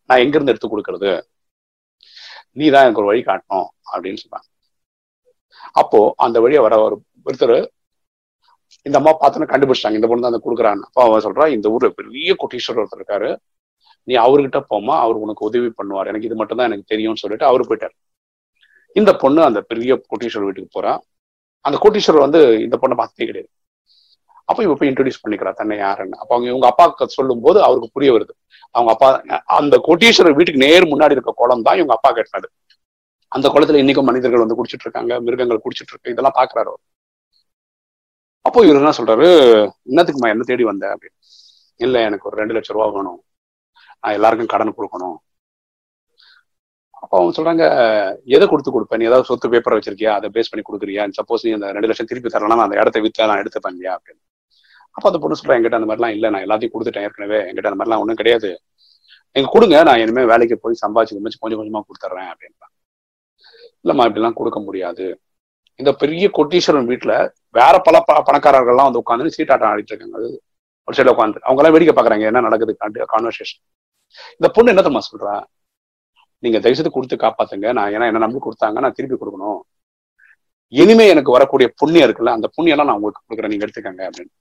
நான் 0.10 0.22
எங்க 0.24 0.36
இருந்து 0.38 0.54
எடுத்து 0.54 0.72
கொடுக்கறது? 0.74 1.12
நீ 2.60 2.66
தான் 2.74 2.86
எனக்கு 2.86 3.02
ஒரு 3.04 3.12
வழி 3.12 3.22
காட்டணும் 3.30 3.68
அப்படின்னு 3.94 4.22
சொன்னாங்க. 4.24 4.48
அப்போ 5.82 6.00
அந்த 6.26 6.38
வழியை 6.46 6.62
வர 6.66 6.76
ஒரு 6.88 6.96
ஒருத்தர் 7.28 7.58
இந்த 8.88 8.98
அம்மா 9.00 9.12
பார்த்தோன்னு 9.22 9.52
கண்டுபிடிச்சிட்டாங்க. 9.52 10.00
இந்த 10.00 10.08
பொண்ணு 10.10 10.24
தான் 10.26 10.34
அந்த 10.34 10.44
கொடுக்குறான்னு. 10.46 10.88
அப்போ 10.90 11.02
அவன் 11.08 11.26
சொல்றா 11.26 11.46
இந்த 11.56 11.68
ஊர்ல 11.76 11.90
பெரிய 12.00 12.32
கோட்டீஸ்வரர் 12.42 12.82
ஒருத்தர் 12.82 13.02
இருக்காரு. 13.02 13.30
நீ 14.08 14.14
அவர்கிட்ட 14.26 14.60
போமா 14.72 14.96
அவர் 15.04 15.24
உனக்கு 15.26 15.48
உதவி 15.50 15.70
பண்ணுவார். 15.80 16.10
எனக்கு 16.12 16.28
இது 16.30 16.38
மட்டும் 16.42 16.60
தான் 16.60 16.70
எனக்கு 16.70 16.92
தெரியும்னு 16.94 17.22
சொல்லிட்டு 17.24 17.50
அவரு 17.50 17.66
போயிட்டார். 17.70 17.96
இந்த 18.94 19.14
பொண்ணு 19.14 19.44
அந்த 19.44 19.62
பெரிய 19.62 20.02
கோட்டீஸ்வரர் 20.12 20.48
வீட்டுக்கு 20.50 20.70
போறான் 20.72 21.00
அந்த 21.62 21.78
கோட்டீஸ்வரர் 21.84 22.26
வந்து 22.26 22.40
இந்த 22.60 22.78
பொண்ணை 22.82 22.96
பார்த்ததே 22.96 23.26
கிடையாது. 23.26 23.52
அப்ப 24.46 24.64
இவ 24.64 24.74
போய் 24.74 24.90
இன்ட்ரடியூஸ் 24.90 25.22
பண்ணிக்கிறா 25.24 25.54
தன்னை 25.54 25.78
யாருன்னு. 25.78 26.18
அப்ப 26.18 26.36
அவங்க 26.36 26.50
இவங்க 26.50 26.68
அப்பாவுக்கு 26.68 27.10
சொல்லும் 27.10 27.42
போது 27.42 27.64
அவருக்கு 27.64 27.90
புரிய 27.94 28.14
வருது. 28.14 28.34
அவங்க 28.72 28.92
அப்பா 28.92 29.22
அந்த 29.46 29.82
கோட்டீஸ்வரர் 29.88 30.36
வீட்டுக்கு 30.36 30.66
நேர் 30.66 30.84
முன்னாடி 30.84 31.12
இருக்க 31.12 31.34
குளம் 31.36 31.62
தான் 31.62 31.76
இவங்க 31.76 31.94
அப்பா 31.94 32.10
கட்டினது. 32.12 32.48
அந்த 33.28 33.50
குளத்துல 33.50 33.82
இன்னைக்கும் 33.84 34.04
மனிதர்கள் 34.04 34.40
வந்து 34.40 34.56
குடிச்சிட்டு 34.56 34.86
இருக்காங்க 34.86 35.22
மிருகங்கள் 35.22 35.64
குடிச்சிட்டு 35.64 35.94
இருக்கு. 35.94 36.12
இதெல்லாம் 36.12 36.36
பாக்குறாரு 36.36 36.70
அவர். 36.72 36.84
அப்போ 38.42 38.66
இவர் 38.66 38.76
என்ன 38.76 38.94
சொல்றாரு? 38.98 39.28
என்னத்துக்குமா 39.92 40.28
என்ன 40.28 40.44
தேடி 40.46 40.64
வந்த? 40.64 40.96
அப்படின்னு. 40.96 41.18
இல்ல 41.76 42.02
எனக்கு 42.02 42.28
ஒரு 42.28 42.38
ரெண்டு 42.38 42.54
லட்சம் 42.54 42.76
ரூபா 42.78 42.88
வேணும். 42.88 43.24
நான் 44.00 44.14
எல்லாருக்கும் 44.14 44.52
கடன் 44.54 44.76
கொடுக்கணும். 44.78 45.16
அப்போ 47.04 47.16
அவங்க 47.20 47.32
சொல்றாங்க 47.38 47.64
எதை 48.36 48.46
கொடுத்து 48.52 48.74
கொடுப்பேன் 48.76 49.00
நீ 49.02 49.06
ஏதாவது 49.10 49.28
சொத்து 49.30 49.52
பேப்பர் 49.54 49.76
வச்சிருக்கியா? 49.78 50.12
அதை 50.18 50.28
பேஸ் 50.36 50.52
பண்ணி 50.52 50.64
கொடுக்குறியா? 50.68 51.06
சப்போஸ் 51.18 51.46
நீ 51.46 51.52
அந்த 51.58 51.70
ரெண்டு 51.76 51.90
லட்சம் 51.90 52.10
திருப்பி 52.12 52.30
தரலாம் 52.36 52.60
நான் 52.60 52.68
அந்த 52.68 52.78
இடத்த 52.82 53.00
வித்தா 53.06 53.28
நான் 53.32 53.42
எடுத்துப்பேன் 53.44 53.74
இல்லையா 53.76 53.94
அப்படின்னு. 53.98 54.22
அப்போ 54.96 55.08
அந்த 55.10 55.20
பொண்ணு 55.24 55.38
சொல்றேன் 55.40 55.58
என்கிட்ட 55.58 55.80
அந்த 55.80 55.88
மாதிரிலாம் 55.90 56.16
இல்லை. 56.18 56.30
நான் 56.34 56.46
எல்லாத்தையும் 56.46 56.74
கொடுத்துட்டேன் 56.76 57.06
ஏற்கனவே. 57.08 57.40
என்கிட்ட 57.50 57.70
அந்த 57.72 57.80
மாதிரிலாம் 57.80 58.04
ஒன்றும் 58.04 58.20
கிடையாது. 58.22 58.50
நீங்க 59.36 59.50
கொடுங்க. 59.56 59.76
நான் 59.90 60.02
இனிமேல் 60.04 60.30
வேலைக்கு 60.32 60.56
போய் 60.64 60.82
சம்பாதிச்சு 60.84 61.20
கொஞ்சம் 61.44 61.62
கொஞ்சமா 61.62 61.82
கொடுத்துட்றேன். 61.88 62.30
அப்படின்றான் 62.34 62.74
இல்லம்மா 63.84 64.04
இப்படிலாம் 64.10 64.38
கொடுக்க 64.40 64.60
முடியாது. 64.68 65.06
இந்த 65.82 65.92
பெரிய 66.02 66.26
கொட்டீஸ்வரன் 66.38 66.90
வீட்டுல 66.92 67.14
வேற 67.58 67.76
பல 67.88 67.98
பணக்காரர்கள்லாம் 68.30 68.88
வந்து 68.90 69.02
உட்காந்து 69.04 69.36
சீட்டாட்டம் 69.38 69.72
ஆடிட்டு 69.72 69.92
இருக்காங்க 69.94 70.18
அது 70.20 70.30
ஒரு 70.88 70.96
சைடு 70.98 71.14
உட்காந்து 71.14 71.44
அவங்க 71.48 71.60
எல்லாம் 71.62 71.76
வேடிக்கை 71.76 71.96
பாக்குறாங்க 71.98 72.26
என்ன 72.30 72.44
நடக்குது? 72.48 72.74
கான்வர்சேஷன் 73.14 73.62
இந்த 74.40 74.48
பொண்ணு 74.56 74.72
என்ன 74.74 74.84
தெரியுமா 74.86 75.04
சொல்றா? 75.10 75.36
நீங்க 76.44 76.58
தயவுசெய்து 76.64 76.96
கொடுத்து 76.96 77.16
காப்பாத்துங்க. 77.24 77.68
நான் 77.78 77.92
ஏன்னா 77.96 78.08
என்ன 78.12 78.24
நம்பி 78.26 78.40
கொடுத்தாங்க. 78.46 78.80
நான் 78.86 78.98
திருப்பி 78.98 79.18
கொடுக்கணும். 79.18 79.60
இனிமே 80.74 81.06
எனக்கு 81.14 81.36
வரக்கூடிய 81.36 81.68
புண்ணியம் 81.80 82.08
இருக்குல்ல 82.08 82.38
அந்த 82.38 82.48
புண்ணியம் 82.56 82.76
எல்லாம் 82.76 82.90
நான் 82.90 82.98
உங்களுக்கு 83.00 83.24
கொடுக்குறேன். 83.26 83.54
நீங்க 83.54 83.66
எடுத்துக்கங்க 83.68 84.04
அப்படின்னு. 84.10 84.34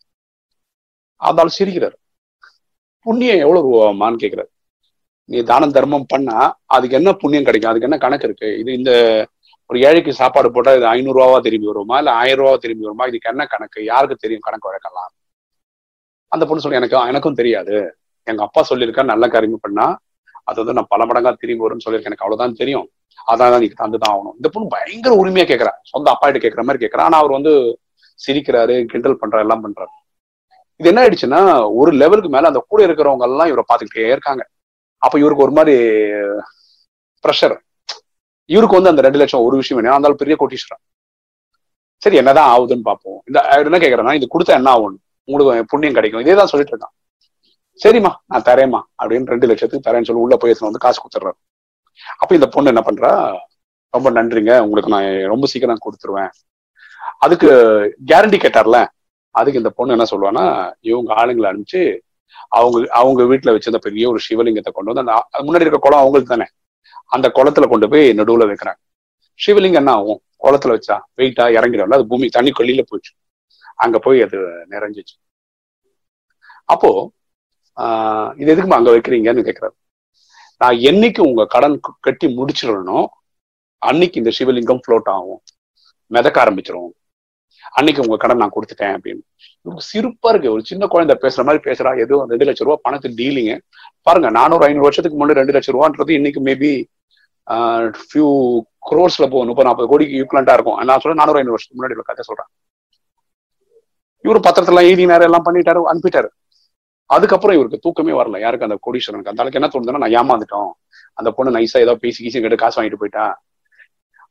அதால் 1.21 1.57
சிரிக்கிறார். 1.59 1.97
புண்ணியம் 3.07 3.43
எவ்வளவு 3.45 3.69
ரூபாமான்னு 3.69 4.23
கேட்கிறார் 4.23 4.51
நீ 5.29 5.39
தானம் 5.51 5.75
தர்மம் 5.77 6.11
பண்ணா 6.13 6.37
அதுக்கு 6.75 6.97
என்ன 6.97 7.11
புண்ணியம் 7.13 7.47
கிடைக்கும்? 7.49 7.71
அதுக்கு 7.71 7.89
என்ன 7.89 7.99
கணக்கு 8.05 8.27
இருக்கு? 8.29 8.49
இது 8.63 8.71
இந்த 8.79 8.93
ஒரு 9.71 9.79
ஏழைக்கு 9.89 10.13
சாப்பாடு 10.21 10.49
போட்டா 10.53 10.73
இது 10.79 10.87
ஐநூறு 10.87 11.17
ரூபாவா 11.19 11.37
திரும்பி 11.47 11.69
வருமா? 11.71 11.97
இல்ல 11.99 12.11
ஆயிரம் 12.13 12.41
ரூபாவா 12.41 12.59
திரும்பி 12.65 12.85
வருமா? 12.85 13.05
இதுக்கு 13.11 13.31
என்ன 13.33 13.45
கணக்கு? 13.47 13.81
யாருக்கு 13.85 14.23
தெரியும் 14.25 14.47
கணக்கு 14.47 14.69
வழக்கலாம் 14.71 15.13
அந்த 16.33 16.45
பொண்ணு 16.47 16.63
சொல்லி 16.65 16.81
எனக்கு 16.81 16.99
எனக்கும் 17.13 17.39
தெரியாது. 17.41 17.77
எங்க 18.27 18.43
அப்பா 18.43 18.61
சொல்லியிருக்கா 18.71 19.05
நல்ல 19.13 19.25
காரியம் 19.29 19.65
பண்ணா 19.67 19.87
அது 20.49 20.59
வந்து 20.61 20.77
நான் 20.79 20.91
பல 20.95 21.05
மடங்கா 21.09 21.31
திரும்பி 21.43 21.65
வரும்னு 21.65 21.85
சொல்லியிருக்கேன். 21.85 22.11
எனக்கு 22.11 22.25
அவ்வளவுதான் 22.27 22.61
தெரியும். 22.61 22.87
அதான் 23.33 23.63
நீங்க 23.63 23.77
தந்துதான் 23.81 24.13
ஆகணும். 24.15 24.37
இந்த 24.39 24.49
பொண்ணு 24.53 24.75
பயங்கர 24.75 25.13
உரிமையா 25.23 25.45
கேட்கறா 25.51 25.73
சொந்த 25.91 26.11
அப்பா 26.15 26.27
கிட்ட 26.29 26.41
கேட்கற 26.45 26.63
மாதிரி 26.69 26.83
கேட்கறா 26.85 27.07
ஆனா 27.09 27.19
அவர் 27.23 27.37
வந்து 27.39 27.53
சிரிக்கிறாரு 28.25 28.77
கிண்டல் 28.93 29.21
பண்றாரு 29.21 29.45
எல்லாம் 29.47 29.65
பண்றாரு. 29.65 29.93
இது 30.81 30.89
என்ன 30.91 31.03
ஆயிடுச்சுன்னா 31.03 31.41
ஒரு 31.81 31.91
லெவலுக்கு 32.03 32.31
மேல 32.35 32.51
அந்த 32.51 32.61
கூட 32.73 32.81
இருக்கிறவங்க 32.87 33.27
எல்லாம் 33.31 33.51
இவரை 33.51 33.65
பாத்துக்கிட்டே 33.71 34.13
இருக்காங்க. 34.15 34.43
அப்ப 35.03 35.15
இவருக்கு 35.23 35.45
ஒரு 35.47 35.55
மாதிரி 35.59 35.75
ப்ரெஷர் 37.25 37.57
இவருக்கு 38.53 38.79
வந்து 38.79 38.93
அந்த 38.93 39.03
ரெண்டு 39.07 39.21
லட்சம் 39.21 39.45
ஒரு 39.49 39.57
விஷயம் 39.61 39.79
வேணும். 39.79 39.97
அந்த 39.99 40.21
பெரிய 40.23 40.37
கோட்டீஸ்வரன் 40.41 40.83
சரி 42.05 42.17
என்னதான் 42.21 42.51
ஆகுதுன்னு 42.55 42.89
பார்ப்போம். 42.89 43.19
இந்த 43.29 43.41
என்ன 43.65 43.79
கேட்கறேன்னா 43.85 44.15
இது 44.19 44.27
கொடுத்தா 44.35 44.53
என்ன 44.61 44.71
ஆகும்? 44.77 44.97
உங்களுக்கு 45.29 45.71
புண்ணியம் 45.73 45.97
கிடைக்கும். 45.99 46.23
இதே 46.25 46.35
தான் 46.41 46.51
சொல்லிட்டு 46.53 46.75
இருக்கான். 46.75 46.95
சரிம்மா 47.81 48.11
நான் 48.31 48.47
தரேம்மா 48.49 48.81
அப்படின்னு 49.03 49.33
ரெண்டு 49.33 49.47
லட்சத்துக்கு 49.51 49.87
தரேன்னு 49.89 50.09
சொல்லி 50.09 50.23
உள்ள 50.25 50.37
போய் 50.37 50.55
வந்து 50.61 50.85
காசு 50.85 50.99
கொடுத்துட்றாரு. 51.03 51.39
அப்ப 52.19 52.35
இந்த 52.35 52.49
பொண்ணு 52.55 52.73
என்ன 52.73 52.83
பண்றா? 52.87 53.11
ரொம்ப 53.95 54.09
நன்றிங்க 54.17 54.53
உங்களுக்கு 54.67 54.93
நான் 54.95 55.09
ரொம்ப 55.33 55.47
சீக்கிரம் 55.53 55.85
கொடுத்துருவேன். 55.87 56.31
அதுக்கு 57.25 57.49
கேரண்டி 58.11 58.39
கேட்டார்ல 58.45 58.79
அதுக்கு 59.31 59.61
இந்த 59.61 59.71
பொண்ணு 59.79 59.95
என்ன 59.97 60.07
சொல்லுவான்னா 60.11 60.45
இவங்க 60.91 61.11
ஆளுங்களை 61.21 61.49
அனுப்பிச்சு 61.51 61.83
அவங்க 62.59 62.79
அவங்க 63.01 63.23
வீட்டுல 63.31 63.53
வச்சிருந்த 63.55 63.81
பெரிய 63.87 64.05
ஒரு 64.11 64.21
சிவலிங்கத்தை 64.27 64.73
கொண்டு 64.73 64.93
வந்து 64.93 65.03
அந்த 65.05 65.43
முன்னாடி 65.47 65.65
இருக்க 65.65 65.81
குளம் 65.87 66.03
அவங்களுக்கு 66.03 66.33
தானே 66.35 66.47
அந்த 67.17 67.27
குளத்துல 67.37 67.67
கொண்டு 67.69 67.87
போய் 67.93 68.05
நடுவுல 68.19 68.47
வைக்கிறாங்க. 68.51 68.81
சிவலிங்கம் 69.39 69.81
என்ன 69.83 69.93
ஆகும்? 70.01 70.21
குளத்துல 70.45 70.75
வச்சா 70.77 70.97
வெயிட்டா 71.19 71.45
இறங்கிடும்ல 71.57 71.99
அது 71.99 72.07
பூமி 72.13 72.27
தண்ணி 72.37 72.51
கொல்லியில 72.59 72.83
போயிடுச்சு. 72.91 73.13
அங்க 73.85 73.97
போய் 73.99 74.23
அது 74.27 74.39
நிறைஞ்சிச்சு. 74.73 75.15
அப்போ 76.65 76.91
இது 78.41 78.49
எதுக்குமா 78.55 78.79
அங்க 78.79 78.91
வைக்கிறீங்கன்னு 78.95 79.47
கேக்குறாரு. 79.49 79.77
நான் 80.63 80.77
என்னைக்கு 80.91 81.21
உங்க 81.29 81.45
கடன் 81.55 81.77
கட்டி 82.07 82.27
முடிச்சிடணும் 82.39 83.07
அன்னைக்கு 83.79 84.21
இந்த 84.21 84.33
சிவலிங்கம் 84.39 84.83
ஃப்ளோட் 84.83 85.09
ஆகும். 85.15 85.41
மிதக்க 86.07 86.39
ஆரம்பிச்சிரும். 86.45 86.91
அன்னைக்கு 87.79 88.03
உங்க 88.05 88.17
கடன் 88.23 88.41
நான் 88.43 88.55
கொடுத்துட்டேன் 88.57 88.95
அப்படின்னு. 88.97 89.23
இவருக்கு 89.63 89.89
சிரிப்பா 89.93 90.29
இருக்கு. 90.31 90.53
ஒரு 90.55 90.63
சின்ன 90.71 90.87
குழந்தை 90.95 91.15
பேசுற 91.23 91.43
மாதிரி 91.49 91.61
பேசுறா. 91.69 91.91
ஏதோ 92.05 92.17
ரெண்டு 92.33 92.49
லட்சம் 92.49 92.67
ரூபா 92.69 92.79
பணத்து 92.87 93.11
டீலிங்க 93.21 93.55
பாருங்க 94.07 94.31
நானூறு 94.39 94.65
ஐநூறு 94.67 94.87
வருஷத்துக்கு 94.89 95.19
முன்னாடி 95.21 95.41
ரெண்டு 95.41 95.55
லட்சம் 95.57 95.77
ரூபான்றது 95.77 96.13
இன்னைக்கு 96.19 96.41
மேபி 96.49 96.73
ஃபியூ 98.01 98.27
குரோர்ஸ்ல 98.91 99.25
போகும் 99.33 99.49
முப்பது 99.51 99.67
நாற்பது 99.69 99.91
கோடிக்கு 99.93 100.19
ஈக்குவலண்டா 100.21 100.55
இருக்கும். 100.57 100.79
நான் 100.89 101.03
சொல்றேன் 101.03 101.21
நானூறு 101.23 101.41
ஐநூறு 101.41 101.57
வருஷத்துக்கு 101.57 101.81
முன்னாடி 101.81 102.07
கதை 102.11 102.25
சொல்றேன். 102.29 102.51
இவரு 104.25 104.41
பத்திரத்துல 104.47 104.85
எழுதினாரு 104.89 105.27
எல்லாம் 105.29 105.47
பண்ணிட்டாரு 105.47 105.81
அனுப்பிட்டாரு. 105.93 106.31
அதுக்கப்புறம் 107.15 107.57
இவருக்கு 107.57 107.83
தூக்கமே 107.85 108.13
வரல. 108.21 108.39
யாருக்கு? 108.45 108.69
அந்த 108.69 108.79
கோடீஸ்வரனுக்கு. 108.87 109.33
அந்த 109.33 109.43
அளவுக்கு 109.43 109.61
என்ன 109.61 109.71
தோணுதுன்னா 109.73 110.03
நான் 110.05 110.17
ஏமாந்துட்டோம். 110.21 110.71
அந்த 111.21 111.31
பொண்ணு 111.37 111.57
நைஸா 111.57 111.81
ஏதோ 111.87 111.95
பேசி 112.05 112.19
கீசி 112.25 112.41
கேட்டு 112.41 112.63
காசு 112.63 112.77
வாங்கிட்டு 112.79 113.01
போயிட்டா 113.03 113.25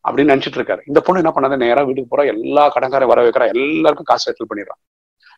அப்படின்னு 0.06 0.34
நினைச்சிட்டு 0.34 0.60
இருக்காரு. 0.60 0.82
இந்த 0.90 1.00
பொண்ணு 1.00 1.22
என்ன 1.24 1.34
பண்ணாத? 1.36 1.58
நேரா 1.66 1.82
வீட்டுக்கு 1.88 2.12
போறா 2.14 2.24
எல்லா 2.34 2.64
கடன்காரை 2.76 3.08
வர 3.12 3.20
வைக்கிறா. 3.26 3.48
எல்லாருக்கும் 3.56 4.10
காசு 4.12 4.26
செட்டில் 4.28 4.50
பண்ணிடுறான் 4.52 4.82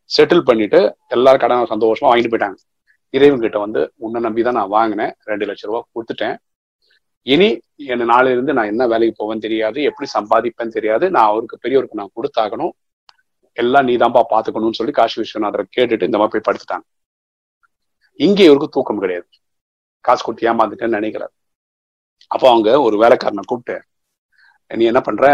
செட்டில் 0.10 0.48
பண்ணிட்டு 0.50 0.80
எல்லாரும் 1.16 1.44
கடன் 1.44 1.72
சந்தோஷமா 1.74 2.10
வாங்கிட்டு 2.12 2.34
போயிட்டாங்க. 2.34 2.58
இறைவன் 3.14 3.44
கிட்ட 3.46 3.58
வந்து 3.60 3.82
உன்னை 3.98 4.20
நம்பி 4.22 4.42
தான் 4.44 4.58
நான் 4.60 4.74
வாங்கினேன். 4.78 5.14
ரெண்டு 5.32 5.46
லட்சம் 5.46 5.70
ரூபாய் 5.70 5.88
கொடுத்துட்டேன். 5.96 6.36
இனி 7.28 7.50
என் 7.92 8.10
நாளில 8.14 8.34
இருந்து 8.36 8.54
நான் 8.58 8.72
என்ன 8.72 8.84
வேலைக்கு 8.88 9.16
போவேன்னு 9.20 9.46
தெரியாது. 9.48 9.80
எப்படி 9.90 10.08
சம்பாதிப்பேன்னு 10.14 10.76
தெரியாது. 10.78 11.06
நான் 11.10 11.26
அவருக்கு 11.26 11.62
பெரியவருக்கு 11.64 12.00
நான் 12.02 12.16
கொடுத்தாகணும். 12.18 12.74
எல்லாம் 13.58 13.86
நீ 13.86 13.94
தான்ப்பா 13.96 14.22
பாத்துக்கணும்னு 14.34 14.80
சொல்லி 14.80 14.94
காசி 14.94 15.16
விஸ்வநாதரை 15.22 15.66
கேட்டுட்டு 15.78 16.10
இந்த 16.10 16.18
மாதிரி 16.18 16.34
போய் 16.34 16.48
படுத்துட்டாங்க. 16.48 16.86
இங்கே 18.20 18.44
இவருக்கு 18.48 18.76
தூக்கம் 18.76 19.02
கிடையாது. 19.04 19.28
காசு 20.06 20.22
கொடுத்து 20.26 20.48
ஏமாந்துட்டேன்னு 20.52 20.98
நினைக்கிறார். 21.00 21.34
அப்போ 22.34 22.46
அவங்க 22.52 22.70
ஒரு 22.88 22.96
வேலைக்காரனை 23.04 23.44
கூப்பிட்டு 23.52 23.76
நீ 24.72 24.84
என்ன 24.92 25.00
பண்ற? 25.08 25.26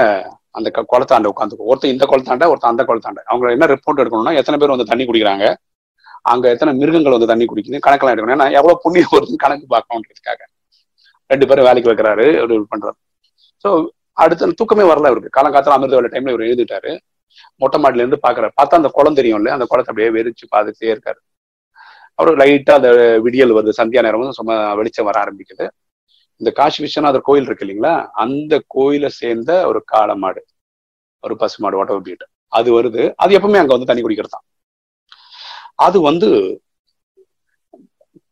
அந்த 0.57 0.69
குளத்தாண்ட 0.91 1.27
உட்காந்து 1.33 1.65
ஒருத்தன் 1.71 1.93
இந்த 1.95 2.05
குளத்தாண்ட 2.11 2.45
ஒருத்தன் 2.51 2.73
அந்த 2.73 2.83
குளத்தாண்ட. 2.89 3.21
அவங்க 3.31 3.51
என்ன 3.55 3.67
ரிப்போர்ட் 3.73 4.01
எடுக்கணும்னா 4.03 4.33
எத்தனை 4.39 4.57
பேர் 4.61 4.73
வந்து 4.73 4.89
தண்ணி 4.91 5.03
குடிக்கிறாங்க? 5.09 5.45
அங்க 6.31 6.45
எத்தனை 6.53 6.71
மிருகங்கள் 6.79 7.15
வந்து 7.15 7.29
தண்ணி 7.31 7.45
குடிக்குது? 7.49 7.77
கணக்கெல்லாம் 7.85 8.15
எடுக்கணும். 8.15 8.37
ஏன்னா 8.37 8.47
எவ்வளவு 8.59 8.81
புண்ணியம் 8.85 9.13
வருதுன்னு 9.15 9.43
கணக்கு 9.43 9.67
பார்க்கணுன்றதுக்காக. 9.75 10.41
ரெண்டு 11.29 11.47
பேரும் 11.49 11.67
வேலைக்கு 11.69 11.91
வைக்கிறாரு 11.91 12.25
ஒரு 12.43 12.55
பண்றாரு. 12.73 12.97
ஸோ 13.63 13.69
அடுத்த 14.23 14.51
தூக்கமே 14.59 14.85
வரல 14.91 15.09
இவருக்கு 15.11 15.35
காலங்காலத்தில் 15.37 15.75
அமிர்த 15.75 15.97
வேலை 15.97 16.09
டைம்ல 16.13 16.33
இவர் 16.33 16.47
எழுதிட்டாரு. 16.49 16.91
மொட்டை 17.61 17.77
மாடில 17.83 18.03
இருந்து 18.03 18.19
பாக்குறாரு 18.25 18.53
பார்த்தா 18.59 18.79
அந்த 18.81 18.89
குளம் 18.97 19.17
தெரியும்ல 19.19 19.51
அந்த 19.57 19.65
குளத்தை 19.71 19.91
அப்படியே 19.91 20.09
வெறிச்சு 20.17 20.45
பார்த்துட்டே 20.53 20.91
இருக்காரு. 20.93 21.19
அப்புறம் 22.19 22.39
லைட்டா 22.41 22.73
அந்த 22.79 22.89
விடியல் 23.25 23.55
வருது 23.57 23.79
சந்தியா 23.79 24.01
நேரமும் 24.05 24.37
சும்மா 24.39 24.55
வெளிச்சம் 24.79 25.07
வர 25.09 25.17
ஆரம்பிக்குது. 25.23 25.65
இந்த 26.41 26.49
காசி 26.59 26.79
விஸ்வநாதர் 26.83 27.27
கோயில் 27.27 27.47
இருக்கு 27.47 27.65
இல்லைங்களா? 27.65 27.93
அந்த 28.23 28.53
கோயிலை 28.67 29.09
சேர்ந்த 29.21 29.51
ஒரு 29.67 29.79
காளை 29.85 30.15
மாடு 30.23 30.41
ஒரு 31.23 31.33
பசு 31.41 31.57
மாடு 31.63 31.77
வாட்டர் 31.77 32.05
பீட் 32.07 32.25
அது 32.51 32.69
வருது. 32.77 33.01
அது 33.23 33.31
எப்பவுமே 33.37 33.61
அங்க 33.61 33.73
வந்து 33.75 33.89
தண்ணி 33.89 34.03
குடிக்கிறது 34.03 34.35
தான். 34.35 34.45
அது 35.79 35.97
வந்து 36.01 36.27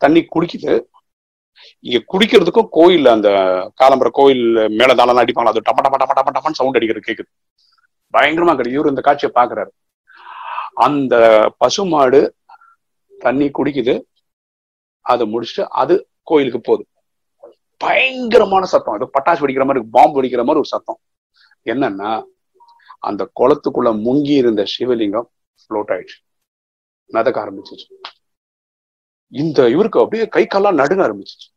தண்ணி 0.01 0.21
குடிக்குது. 0.25 0.73
இங்க 1.85 1.99
குடிக்கிறதுக்கும் 2.13 2.69
கோயில் 2.77 3.07
அந்த 3.13 3.29
காலம்பர 3.81 4.09
கோயில் 4.19 4.43
மேல 4.79 4.91
தாளம் 4.99 5.21
அடிப்பாங்க 5.23 5.51
அது 5.53 5.65
டப்ப 5.67 5.81
டப்ப 5.85 5.97
டப்ப 6.01 6.31
டப்ப 6.37 6.53
சவுண்ட் 6.59 6.77
அடிக்கிறது 6.79 7.07
கேக்குது. 7.07 7.29
பயங்கரமா 8.13 8.53
கிடையாது 8.55 8.77
இவரு 8.77 8.93
இந்த 8.93 9.03
காட்சியை 9.07 9.31
பாக்குறாரு 9.35 9.71
அந்த 10.85 11.15
பசுமாடு 11.61 12.19
தண்ணி 13.19 13.45
குடிக்குது. 13.45 14.01
அதை 14.99 15.33
முடிச்சுட்டு 15.33 15.61
அது 15.67 16.09
கோயிலுக்கு 16.23 16.61
போகுது. 16.61 16.87
பயங்கரமான 17.77 18.65
சத்தம். 18.65 18.93
அது 18.93 19.05
பட்டாசு 19.05 19.49
வெடிக்கிற 19.49 19.65
மாதிரி 19.65 19.85
பாம்பு 19.91 20.21
வெடிக்கிற 20.21 20.35
மாதிரி 20.35 20.53
ஒரு 20.53 20.65
சத்தம். 20.65 20.99
என்னன்னா 21.65 22.23
அந்த 22.99 23.31
குளத்துக்குள்ள 23.39 23.97
முங்கி 23.97 24.29
இருந்த 24.29 24.65
சிவலிங்கம் 24.77 25.27
ஃப்ளோட் 25.63 25.87
ஆயிடுச்சு. 25.87 26.25
மிதக்க 27.05 27.45
ஆரம்பிச்சிச்சு. 27.45 27.93
இந்த 29.27 29.69
இவருக்கு 29.69 29.99
அப்படியே 29.99 30.27
கை 30.27 30.45
காலாம் 30.45 30.75
நடுங்க 30.75 31.07
ஆரம்பிச்சிச்சு. 31.07 31.47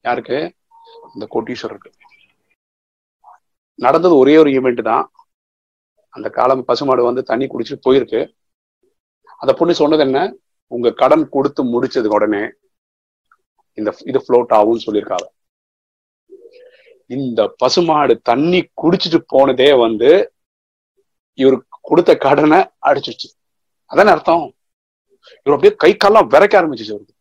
யாருக்கு? 0.00 0.54
இந்த 1.14 1.26
கோட்டீஸ்வரருக்கு. 1.30 1.92
நடந்தது 3.74 4.16
ஒரே 4.16 4.36
ஒரு 4.36 4.50
ஈவெண்ட் 4.50 4.82
தான். 4.82 5.10
அந்த 6.08 6.30
காலம் 6.30 6.64
பசுமாடு 6.64 7.04
வந்து 7.04 7.22
தண்ணி 7.22 7.46
குடிச்சிட்டு 7.46 7.80
போயிருக்கு. 7.88 8.34
அந்த 9.38 9.52
பொண்ணு 9.52 9.74
சொன்னது 9.74 10.02
என்ன? 10.02 10.34
உங்க 10.74 10.88
கடன் 11.00 11.24
கொடுத்து 11.34 11.62
முடிச்சதுக்கு 11.72 12.18
உடனே 12.18 12.42
இந்த 13.78 13.90
இது 14.10 14.18
ஃப்ளோட் 14.24 14.52
ஆகும்னு 14.58 14.86
சொல்லியிருக்காங்க. 14.86 15.26
இந்த 17.16 17.40
பசுமாடு 17.62 18.14
தண்ணி 18.30 18.60
குடிச்சிட்டு 18.82 19.18
போனதே 19.34 19.70
வந்து 19.84 20.10
இவருக்கு 21.42 21.78
கொடுத்த 21.88 22.10
கடனை 22.26 22.58
அடிச்சிருச்சு. 22.88 23.28
அதானே 23.90 24.10
அர்த்தம்? 24.10 24.44
இவர் 25.44 25.56
அப்படியே 25.56 25.74
கை 25.82 25.92
காலெல்லாம் 25.96 26.30
விரைக்க 26.34 26.54
ஆரம்பிச்சிச்சு 26.60 26.94
அவருக்கு 26.96 27.16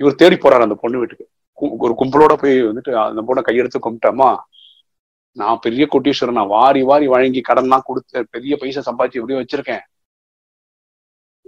இவர் 0.00 0.20
தேடி 0.20 0.36
போறாரு 0.36 0.66
அந்த 0.66 0.76
பொண்ணு 0.82 1.00
வீட்டுக்கு. 1.00 1.26
ஒரு 1.84 1.92
கும்பலோட 2.00 2.32
போய் 2.40 2.56
வந்துட்டு 2.68 2.92
அந்த 3.08 3.20
பொண்ணை 3.28 3.42
கையெடுத்து 3.46 3.78
கும்பிட்டோமா? 3.86 4.30
நான் 5.40 5.62
பெரிய 5.66 5.84
கோட்டீஸ்வரன் 5.92 6.38
நான் 6.40 6.54
வாரி 6.58 6.82
வாரி 6.90 7.06
வழங்கி 7.14 7.40
கடன்லாம் 7.48 7.86
கொடுத்து 7.88 8.26
பெரிய 8.34 8.56
பைசா 8.60 8.82
சம்பாதிச்சு 8.88 9.20
எப்படியோ 9.20 9.40
வச்சிருக்கேன். 9.42 9.84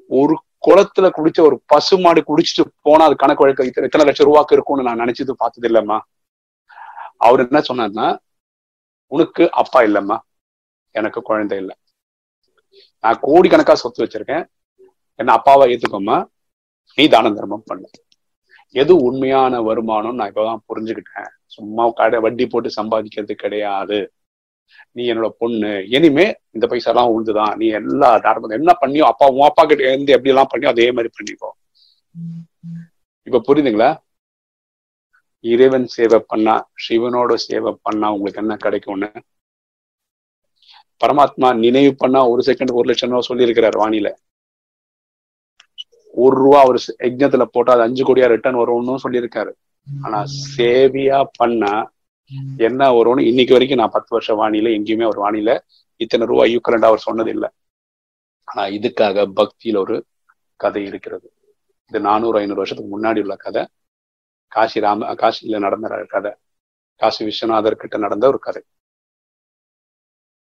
ஒரு 0.08 0.34
குளத்துல 0.66 1.10
குடிச்ச 1.16 1.40
ஒரு 1.40 1.62
பசு 1.66 1.98
மாடு 1.98 2.24
குடிச்சிட்டு 2.28 2.64
போனா 2.82 3.04
அது 3.04 3.16
கணக்கு 3.16 3.42
வழக்கு 3.42 3.66
இத்தனை 3.66 3.86
இத்தனை 3.86 4.06
லட்சம் 4.06 4.26
ரூபாய்க்கு 4.26 4.54
இருக்கும்னு 4.54 4.82
நான் 4.82 5.00
நினைச்சது 5.00 5.30
பார்த்தது 5.30 5.68
இல்லம்மா 5.68 5.98
அவர் 7.16 7.40
என்ன 7.40 7.60
சொன்னார்னா 7.60 8.18
உனக்கு 9.06 9.50
அப்பா 9.50 9.82
இல்லம்மா. 9.82 10.18
எனக்கு 10.90 11.22
குழந்தை 11.22 11.58
இல்லை. 11.58 11.76
நான் 13.00 13.20
கோடிக்கணக்கா 13.22 13.72
சொத்து 13.72 14.04
வச்சிருக்கேன். 14.04 14.44
என்ன 15.14 15.32
அப்பாவை 15.32 15.74
ஏத்துக்கோமா 15.74 16.24
நீ 16.94 17.08
தான 17.08 17.30
தர்மம் 17.30 17.62
பண்ணு. 17.66 17.88
எது 18.70 18.96
உண்மையான 18.96 19.62
வருமானம் 19.62 20.14
நான் 20.14 20.32
இப்பதான் 20.32 20.64
புரிஞ்சுக்கிட்டேன். 20.68 21.28
சும்மா 21.46 21.90
கடை 21.90 22.20
வட்டி 22.20 22.46
போட்டு 22.46 22.70
சம்பாதிக்கிறது 22.76 23.32
கிடையாது. 23.32 24.12
நீ 24.96 25.02
என்னோட 25.10 25.28
பொண்ணு. 25.40 25.72
இனிமே 25.96 26.26
இந்த 26.52 26.66
பைசா 26.70 26.90
எல்லாம் 26.90 27.12
உழுதுதான் 27.14 27.54
நீ 27.56 27.66
எல்லா 27.80 28.10
தாரபம் 28.24 28.56
என்ன 28.58 28.72
பண்ணியோ 28.80 29.06
அப்பா 29.10 29.28
உன் 29.34 29.48
அப்பா 29.48 29.64
கிட்ட 29.64 29.82
இருந்து 29.88 30.14
எப்படி 30.16 30.32
எல்லாம் 30.34 30.50
பண்ணியோ 30.52 30.72
அதே 30.72 30.86
மாதிரி 30.92 31.10
பண்ணிக்கோ. 31.12 31.50
இப்ப 33.26 33.42
புரியுதுங்களா? 33.46 33.90
இறைவன் 35.44 35.86
சேவை 35.92 36.18
பண்ணா 36.26 36.54
சிவனோட 36.84 37.32
சேவை 37.44 37.72
பண்ணா 37.82 38.08
உங்களுக்கு 38.14 38.42
என்ன 38.42 38.54
கிடைக்கும்னு 38.60 39.08
பரமாத்மா 41.00 41.48
நினைவு 41.60 41.92
பண்ணா 41.96 42.20
ஒரு 42.32 42.42
செகண்ட் 42.48 42.76
ஒரு 42.78 42.88
லட்சம் 42.90 43.10
ரூபா 43.10 43.22
சொல்லியிருக்கிறார் 43.28 43.78
வாணியில 43.78 44.08
ஒரு 46.14 46.36
ரூபா 46.38 46.60
ஒரு 46.68 46.78
யஜ்னத்துல 47.00 47.44
போட்டா 47.48 47.74
அது 47.74 47.86
அஞ்சு 47.86 48.02
கோடியா 48.04 48.28
ரிட்டர்ன் 48.32 48.60
வரும்னு 48.60 49.02
சொல்லியிருக்காரு. 49.04 49.52
ஆனா 49.86 50.18
சேவையா 50.48 51.18
பண்ணா 51.38 51.72
என்ன 52.56 52.90
வரும்னு 52.90 53.20
இன்னைக்கு 53.20 53.52
வரைக்கும் 53.52 53.78
நான் 53.78 53.90
பத்து 53.90 54.06
வருஷம் 54.10 54.40
வாணியில 54.40 54.66
எங்கேயுமே 54.66 55.06
ஒரு 55.06 55.20
வாணியில 55.24 55.58
இத்தனை 55.96 56.26
ரூபா 56.26 56.44
ஈக்குவலண்டா 56.44 56.84
அவர் 56.84 56.98
சொன்னது 56.98 57.30
இல்லை 57.30 57.48
ஆனா 58.44 58.66
இதுக்காக 58.68 59.32
பக்தியில 59.36 59.76
ஒரு 59.76 60.04
கதை 60.56 60.84
இருக்கிறது. 60.84 61.32
இது 61.86 62.00
நானூறு 62.00 62.38
ஐநூறு 62.38 62.56
வருஷத்துக்கு 62.56 63.00
முன்னாடி 63.00 63.20
உள்ள 63.20 63.36
கதை. 63.36 63.66
காசி 64.48 64.80
ராம 64.80 65.14
காசியில 65.14 65.58
நடந்த 65.58 66.06
கதை. 66.08 66.32
காசி 66.96 67.24
விஸ்வநாதர் 67.24 67.74
கிட்ட 67.74 67.98
நடந்த 67.98 68.26
ஒரு 68.26 68.38
கதை. 68.38 68.62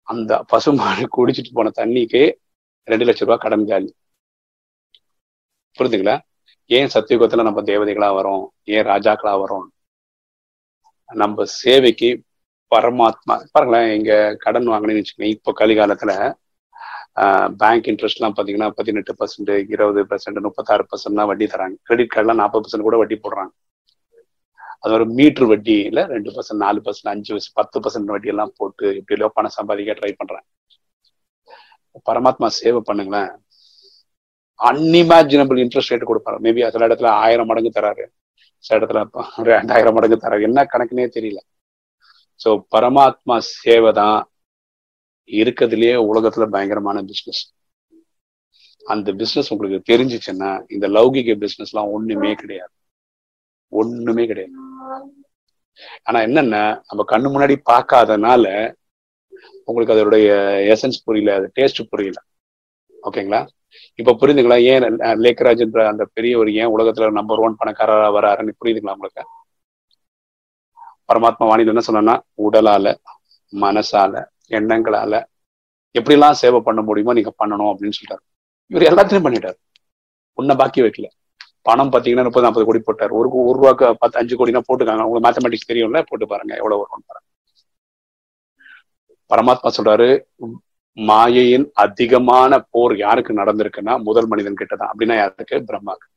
அந்த 0.03 0.43
பசுமாடு 0.43 1.07
குடிச்சிட்டு 1.17 1.49
போன 1.53 1.71
தண்ணிக்கு 1.75 2.33
ரெண்டு 2.83 3.05
லட்சம் 3.05 3.27
ரூபாய் 3.27 3.37
கடன் 3.37 3.65
ஜாலி. 3.65 3.89
புரிஞ்சுங்களா? 5.79 6.19
ஏன் 6.65 6.89
சத்தியுகத்துல 6.93 7.43
நம்ம 7.43 7.61
தேவதைகளா 7.61 8.09
வரோம்? 8.21 8.47
ஏன் 8.63 8.85
ராஜாக்களா 8.85 9.43
வரோம்? 9.43 9.76
நம்ம 11.09 11.43
சேவைக்கு 11.61 12.09
பரமாத்மா 12.71 13.35
பாருங்களேன் 13.53 13.89
எங்க 13.97 14.11
கடன் 14.43 14.67
வாங்கினேன்னு 14.71 15.01
வச்சுக்கோங்க 15.01 15.29
இப்போ 15.35 15.51
கலிகாலத்துல 15.59 16.13
பேங்க் 17.61 17.87
இன்ட்ரெஸ்ட் 17.91 18.19
எல்லாம் 18.19 18.35
பாத்தீங்கன்னா 18.37 18.69
பதினெட்டு 18.79 19.13
பர்சன்ட் 19.19 19.51
இருபது 19.73 20.01
பர்சன்ட் 20.09 20.39
முப்பத்தாறு 20.47 20.83
பர்சன்ட் 20.91 21.19
தான் 21.19 21.29
வட்டி 21.29 21.45
தராங்க. 21.53 21.77
கிரெடிட் 21.87 22.11
கார்டுலாம் 22.15 22.41
நாற்பது 22.41 22.63
பர்சன்ட் 22.65 22.87
கூட 22.87 22.97
வட்டி 23.01 23.15
போடுறாங்க. 23.23 23.51
அது 24.83 24.93
ஒரு 24.97 25.05
மீட்டர் 25.19 25.47
வட்டியில 25.51 25.99
ரெண்டு 26.15 26.29
பர்சன்ட் 26.35 26.63
நாலு 26.65 26.79
பர்சன்ட் 26.85 27.11
அஞ்சு 27.13 27.31
பர்சன்ட் 27.33 27.57
பத்து 27.61 27.77
பர்சன்ட் 27.85 28.13
வட்டி 28.13 28.31
எல்லாம் 28.33 28.53
போட்டு 28.59 28.95
இப்படி 28.99 29.29
பணம் 29.37 29.55
சம்பாதிக்க 29.57 29.97
ட்ரை 30.01 30.11
பண்றாங்க. 30.19 30.47
பரமாத்மா 32.09 32.47
சேவை 32.59 32.81
பண்ணுங்களேன். 32.89 33.31
அன்இமேஜினபிள் 34.59 35.59
இன்ட்ரெஸ்ட் 35.63 35.93
ரேட் 35.93 36.09
கொடுப்பாரு. 36.11 36.37
மேபி 36.45 36.69
சில 36.75 36.87
இடத்துல 36.87 37.09
ஆயிரம் 37.25 37.49
மடங்கு 37.51 37.71
தராரு. 37.79 38.05
சில 38.67 38.77
இடத்துல 38.79 39.01
ஒரு 39.39 39.49
ரெண்டாயிரம் 39.57 39.95
மடங்கு 39.97 40.17
தர 40.23 40.39
என்ன 40.47 40.65
கணக்குனே 40.73 41.05
தெரியல. 41.17 41.39
சோ 42.41 42.49
பரமாத்மா 42.75 43.35
சேவை 43.51 43.91
தான் 44.01 44.17
இருக்கிறதுலயே 45.39 45.95
உலகத்துல 46.09 46.45
பயங்கரமான 46.55 46.97
பிசினஸ் 47.11 47.43
அந்த 48.83 49.13
பிசினஸ் 49.21 49.51
உங்களுக்கு 49.53 49.79
தெரிஞ்சிச்சுன்னா 49.91 50.49
இந்த 50.73 50.85
லௌகிக 50.95 51.33
பிசினஸ் 51.43 51.71
எல்லாம் 51.73 51.91
ஒண்ணுமே 51.95 52.31
கிடையாது. 52.41 52.73
ஒண்ணுமே 53.71 54.23
கிடையாது. 54.31 54.53
ஆனா 56.07 56.19
என்னன்னா 56.27 56.61
நம்ம 56.89 57.05
கண்ணு 57.11 57.27
முன்னாடி 57.33 57.55
பார்க்காதனால 57.71 58.45
உங்களுக்கு 59.67 59.95
அதோடைய 59.95 60.29
எசன்ஸ் 60.73 61.03
புரியல 61.07 61.35
அது 61.39 61.47
டேஸ்ட் 61.59 61.81
புரியல. 61.93 62.19
ஓகேங்களா? 63.03 63.39
இப்ப 63.99 64.13
புரியுதுங்களா 64.13 64.57
ஏன் 64.65 64.85
லேக்கராஜ்ன்ற 65.23 65.83
அந்த 65.89 66.03
பெரியவர் 66.13 66.51
ஏன் 66.55 66.73
உலகத்துல 66.75 67.09
நம்பர் 67.11 67.43
ஒன் 67.45 67.59
பணக்காரரா 67.59 68.09
வராருன்னு 68.17 68.59
புரியுதுங்களா 68.59 68.95
உங்களுக்கு? 68.97 69.23
பரமாத்மா 71.09 71.47
வாணியில் 71.47 71.67
என்ன 71.67 71.83
சொன்னா 71.85 72.15
உடலால 72.45 72.87
மனசால 73.53 74.13
எண்ணங்களால 74.51 75.13
எப்படிலாம் 75.95 76.39
சேவை 76.39 76.59
பண்ண 76.61 76.81
முடியுமோ 76.81 77.13
நீங்க 77.13 77.31
பண்ணணும் 77.37 77.71
அப்படின்னு 77.71 77.97
சொல்லிட்டாரு 77.97 78.23
இவர் 78.71 78.89
எல்லாத்தையும் 78.89 79.25
பண்ணிட்டாரு. 79.25 79.57
உன்னை 80.37 80.55
பாக்கி 80.55 80.79
வைக்கல. 80.81 81.07
பணம் 81.65 81.91
பாத்தீங்கன்னா 81.93 82.23
முப்பது 82.23 82.45
நாற்பது 82.45 82.65
கோடி 82.65 82.79
போட்டார். 82.79 83.11
ஒரு 83.11 83.29
ஒரு 83.41 83.57
ரூபாக்கு 83.59 83.87
பத்து 83.99 84.19
அஞ்சு 84.19 84.35
கோடினா 84.35 84.61
போட்டுக்காங்க. 84.67 85.03
உங்களுக்கு 85.03 85.27
மேத்தமெட்டிக்ஸ் 85.27 85.69
தெரியும்ல? 85.69 86.01
போட்டு 86.01 86.27
பாருங்க. 86.27 86.53
எவ்வளவு 86.55 86.81
வரும்னு 86.81 87.07
பாருங்க. 87.07 87.25
பரமாத்மா 89.31 89.69
சொல்றாரு 89.77 90.07
மாயையின் 90.97 91.65
அதிகமான 91.73 92.59
போர் 92.69 92.97
யாருக்கு 92.97 93.33
நடந்திருக்குன்னா 93.33 94.03
முதல் 94.03 94.27
மனிதன் 94.27 94.59
கிட்டதான். 94.59 94.91
அப்படின்னா 94.91 95.15
யாருக்கு? 95.15 95.57
பிரம்மாக்கு 95.69 96.07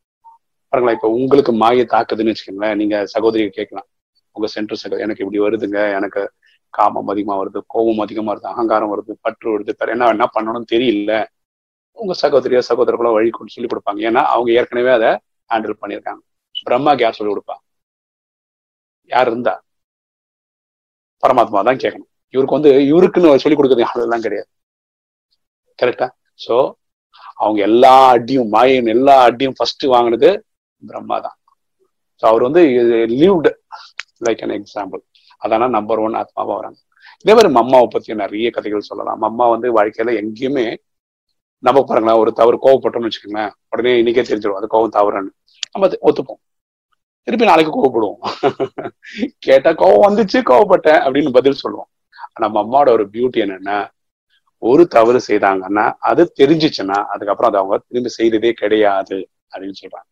பாருங்களா 0.72 0.94
இப்ப 0.96 1.08
உங்களுக்கு 1.08 1.52
மாயை 1.52 1.86
தாக்குதுன்னு 1.94 2.32
வச்சுக்கோங்களேன் 2.32 2.74
நீங்க 2.74 2.96
சகோதரிய 3.14 3.48
கேட்கலாம். 3.48 3.86
உங்க 4.32 4.46
சென்டர் 4.46 4.80
சகோ 4.82 4.98
எனக்கு 5.04 5.22
இப்படி 5.24 5.40
வருதுங்க 5.46 5.94
எனக்கு 5.98 6.30
காமம் 6.70 7.08
அதிகமா 7.08 7.34
வருது 7.42 7.60
கோபம் 7.66 7.98
அதிகமா 7.98 8.32
வருது 8.32 8.48
அகங்காரம் 8.52 8.92
வருது 8.94 9.12
பற்று 9.20 9.48
வருது 9.54 9.74
என்ன 9.94 10.08
என்ன 10.08 10.26
பண்ணணும்னு 10.34 10.70
தெரியல. 10.74 11.14
உங்க 11.92 12.14
சகோதரியோ 12.22 12.60
சகோதரர்களோ 12.70 13.12
வழி 13.12 13.30
கொண்டு 13.30 13.54
சொல்லி 13.54 13.70
கொடுப்பாங்க. 13.70 14.00
ஏன்னா 14.08 14.22
அவங்க 14.34 14.50
ஏற்கனவே 14.52 14.92
அதை 14.98 15.10
ஹேண்டில் 15.50 15.80
பண்ணியிருக்காங்க. 15.82 16.22
பிரம்மாக்கு 16.68 17.02
யார் 17.02 17.18
சொல்லி 17.18 17.32
கொடுப்பா? 17.34 17.56
யார் 19.10 19.26
இருந்தா? 19.26 19.62
பரமாத்மா 21.22 21.62
தான் 21.68 21.80
கேட்கணும். 21.84 22.10
இவருக்கு 22.34 22.58
வந்து 22.58 22.70
இவருக்குன்னு 22.92 23.42
சொல்லி 23.44 23.58
கொடுக்குறது 23.58 23.92
அதெல்லாம் 23.94 24.20
கிடையாது. 24.20 24.48
கரெக்டா 25.80 26.08
சோ 26.40 26.56
அவங்க 27.36 27.60
எல்லா 27.68 27.94
அடியும் 28.14 28.48
மாயின் 28.48 28.90
எல்லா 28.94 29.14
அடியும் 29.28 29.56
ஃபர்ஸ்ட் 29.58 29.84
வாங்கினது 29.94 30.30
பிரம்மா 30.82 31.16
தான் 31.26 31.36
ஸோ 32.22 32.24
அவர் 32.26 32.46
வந்து 32.48 32.62
லீவ்டு 33.20 33.50
லைக் 34.26 34.42
அன் 34.46 34.56
எக்ஸாம்பிள் 34.58 35.02
அதான 35.42 35.68
நம்பர் 35.68 36.02
ஒன் 36.04 36.16
ஆத்மாவா 36.20 36.54
வராங்க. 36.58 36.78
இதே 37.24 37.32
மாதிரி 37.36 37.50
மம்மாவை 37.54 37.86
பத்தி 37.86 38.14
நிறைய 38.14 38.48
கதைகள் 38.50 38.88
சொல்லலாம். 38.90 39.20
மம்மா 39.24 39.44
வந்து 39.54 39.68
வாழ்க்கையில 39.78 40.12
எங்கேயுமே 40.22 40.66
நம்ம 41.62 41.78
பாருங்களேன் 41.80 42.20
ஒரு 42.22 42.30
தவறு 42.32 42.56
கோவப்பட்டோம்னு 42.56 43.08
வச்சுக்கோங்களேன் 43.08 43.52
உடனே 43.68 43.92
இன்னைக்கே 44.00 44.22
தெரிஞ்சிடும். 44.22 44.58
அது 44.60 44.72
கோவம் 44.74 44.96
தவறுன்னு. 44.98 45.32
நம்ம 45.74 45.88
ஒத்துப்போம். 46.08 46.40
திருப்பி 47.28 47.44
நாளைக்கு 47.44 47.72
கோவப்படுவோம். 47.72 48.20
கேட்டா 49.38 49.70
கோவம் 49.72 50.06
வந்துச்சு 50.06 50.38
கோவப்பட்டேன் 50.50 51.00
அப்படின்னு 51.04 51.30
பதில் 51.30 51.60
சொல்லுவோம். 51.62 51.88
ஆனா 52.34 52.46
அம்மாவோட 52.52 52.90
ஒரு 52.90 53.04
பியூட்டி 53.12 53.38
என்னன்னா 53.44 53.76
ஒரு 54.60 54.86
தவறு 54.86 55.20
செய்தாங்கன்னா 55.28 55.94
அது 55.98 56.32
தெரிஞ்சிச்சுன்னா 56.38 56.98
அதுக்கப்புறம் 57.04 57.50
அதை 57.52 57.60
அவங்க 57.60 57.84
திரும்பி 57.88 58.08
செய்ததே 58.08 58.52
கிடையாது 58.52 59.28
அப்படின்னு 59.54 59.72
சொல்றாங்க. 59.82 60.08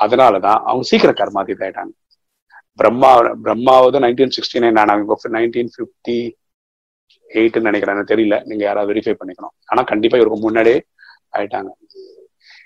அதனாலதான் 0.00 0.60
அவங்க 0.64 0.82
சீக்கிரம் 0.82 1.14
கர்மாதி 1.14 1.54
ஆயிட்டாங்க 1.54 1.92
பிரம்மா 2.74 3.20
பிரம்மாவது 3.20 3.98
நைன்டீன் 4.04 4.30
சிக்ஸ்டி 4.36 4.58
நைன் 4.58 4.78
ஆனாங்க 4.82 5.14
நைன்டீன் 5.28 5.68
ஃபிஃப்டி 5.74 6.30
எயிட்னு 7.34 7.60
நினைக்கிறேன் 7.60 7.94
எனக்கு 7.94 8.14
தெரியல. 8.14 8.44
நீங்க 8.44 8.64
யாராவது 8.64 8.92
வெரிஃபை 8.92 9.14
பண்ணிக்கணும். 9.24 9.54
ஆனா 9.64 9.82
கண்டிப்பா 9.82 10.16
இவருக்கு 10.16 10.40
முன்னாடியே 10.40 10.84
ஆயிட்டாங்க. 11.36 11.68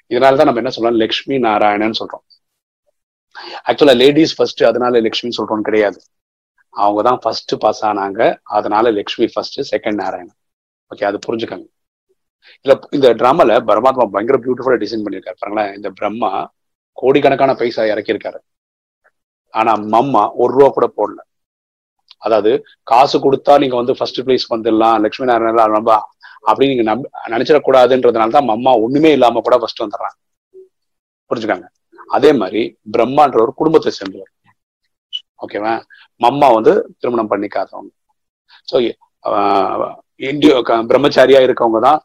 இதனாலதான் 0.09 0.45
நம்ம 0.45 0.61
என்ன 0.61 0.71
சொல்றோம்? 0.77 0.95
லக்ஷ்மி 0.95 1.39
நாராயணன் 1.39 1.93
சொல்றோம். 1.99 2.25
ஆக்சுவலா 3.67 3.97
லேடிஸ் 3.97 4.37
ஃபர்ஸ்ட் 4.37 4.65
அதனால 4.65 5.01
லக்ஷ்மி 5.01 5.31
சொல்றோம்னு 5.39 5.61
கிடையாது. 5.61 6.01
அவங்க 6.71 7.03
தான் 7.03 7.19
ஃபர்ஸ்ட் 7.23 7.53
பாஸ் 7.59 7.85
ஆனாங்க. 7.85 8.39
அதனால 8.43 8.91
Lakshmi 8.91 9.27
first 9.27 9.77
second 9.77 9.95
Narayanan. 9.95 10.37
Okay 10.95 11.07
அது 11.11 11.19
புரிஞ்சுக்காங்க. 11.27 11.67
இல்ல 12.65 12.73
இந்த 12.97 13.09
ட்ராமால 13.21 13.59
பரமாத்மா 13.71 14.05
பயங்கர 14.15 14.39
பியூட்டிஃபுல்லா 14.45 14.81
டிசைன் 14.85 15.05
பண்ணியிருக்காரு. 15.05 15.39
பாருங்களேன் 15.43 15.73
இந்த 15.79 15.89
பிரம்மா 15.99 16.31
கோடிக்கணக்கான 16.99 17.53
பைசா 17.61 17.85
இறக்கியிருக்காரு. 17.93 18.41
ஆனா 19.55 19.73
மம்மா 19.95 20.23
ஒரு 20.43 20.53
ரூபா 20.57 20.69
கூட 20.77 20.87
போடல. 20.99 21.21
அதாவது 22.27 22.51
காசு 22.91 23.17
கொடுத்தா 23.25 23.55
நீங்க 23.63 23.77
வந்து 23.81 23.97
ஃபர்ஸ்ட் 23.99 24.21
பிளேஸ் 24.27 24.53
வந்துடலாம் 24.53 25.01
லட்சுமி 25.05 25.29
நாராயணன் 25.31 25.77
ரொம்ப 25.79 25.93
அப்படின்னு 26.49 26.73
நீங்க 26.73 26.87
நம்ப 26.91 27.05
நினைச்சிடக்கூடாதுன்றதுனால 27.33 28.35
தான் 28.37 28.51
மம்மா 28.53 28.73
ஒண்ணுமே 28.85 29.11
இல்லாம 29.17 29.43
கூட 29.47 29.57
ஃபர்ஸ்ட் 29.63 29.83
வந்துடுறாங்க. 29.85 30.19
புரிஞ்சுக்காங்க. 31.31 31.67
அதே 32.17 32.31
மாதிரி 32.41 32.63
பிரம்மான்ற 32.95 33.39
ஒரு 33.45 33.53
குடும்பத்தை 33.61 33.91
சேர்ந்தவர். 33.99 34.31
ஓகேவா 35.45 35.73
மம்மா 36.21 36.49
வந்து 36.57 36.73
திருமணம் 37.01 37.31
பண்ணிக்காதவங்க. 37.33 37.93
ஸோ 38.69 38.77
இந்தியோ 40.21 40.57
பிரம்மச்சாரியா 40.91 41.41
இருக்கவங்க 41.47 41.81
தான் 41.87 42.01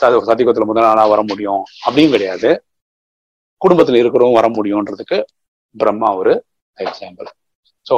சத்தியகுலத்துல 0.00 0.66
முதல் 0.70 0.86
நாளா 0.88 1.04
வர 1.12 1.20
முடியும். 1.30 1.62
அப்படின்னு 1.86 2.14
கிடையாது. 2.14 2.50
குடும்பத்துல 3.60 4.00
இருக்கிறவங்க 4.00 4.38
வர 4.40 4.48
முடியும்ன்றதுக்கு 4.56 5.16
பிரம்மா 5.74 6.08
ஒரு 6.20 6.32
எக்ஸாம்பிள் 6.78 7.28
ஸோ 7.86 7.96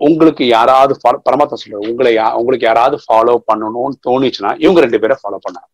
உங்களுக்கு 0.00 0.44
யாராவது 0.56 0.92
பரமாத்மா 1.28 1.56
சொல்ற 1.62 1.80
உங்களை 1.90 2.12
உங்களுக்கு 2.40 2.66
யாராவது 2.68 2.96
ஃபாலோ 3.04 3.34
பண்ணணும்னு 3.48 3.96
தோணுச்சுன்னா 4.06 4.50
இவங்க 4.64 4.80
ரெண்டு 4.84 5.00
பேரை 5.02 5.16
ஃபாலோ 5.20 5.38
பண்ணாங்க 5.46 5.70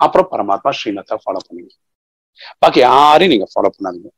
அப்புறம் 0.00 0.28
பரமாத்மா 0.32 0.70
ஸ்ரீநாத்தை 0.78 1.16
ஃபாலோ 1.22 1.40
பண்ணுங்க. 1.46 1.70
பாக்கி 2.62 2.80
யாரையும் 2.88 3.32
நீங்க 3.34 3.46
ஃபாலோ 3.52 3.70
பண்ணாதீங்க. 3.76 4.10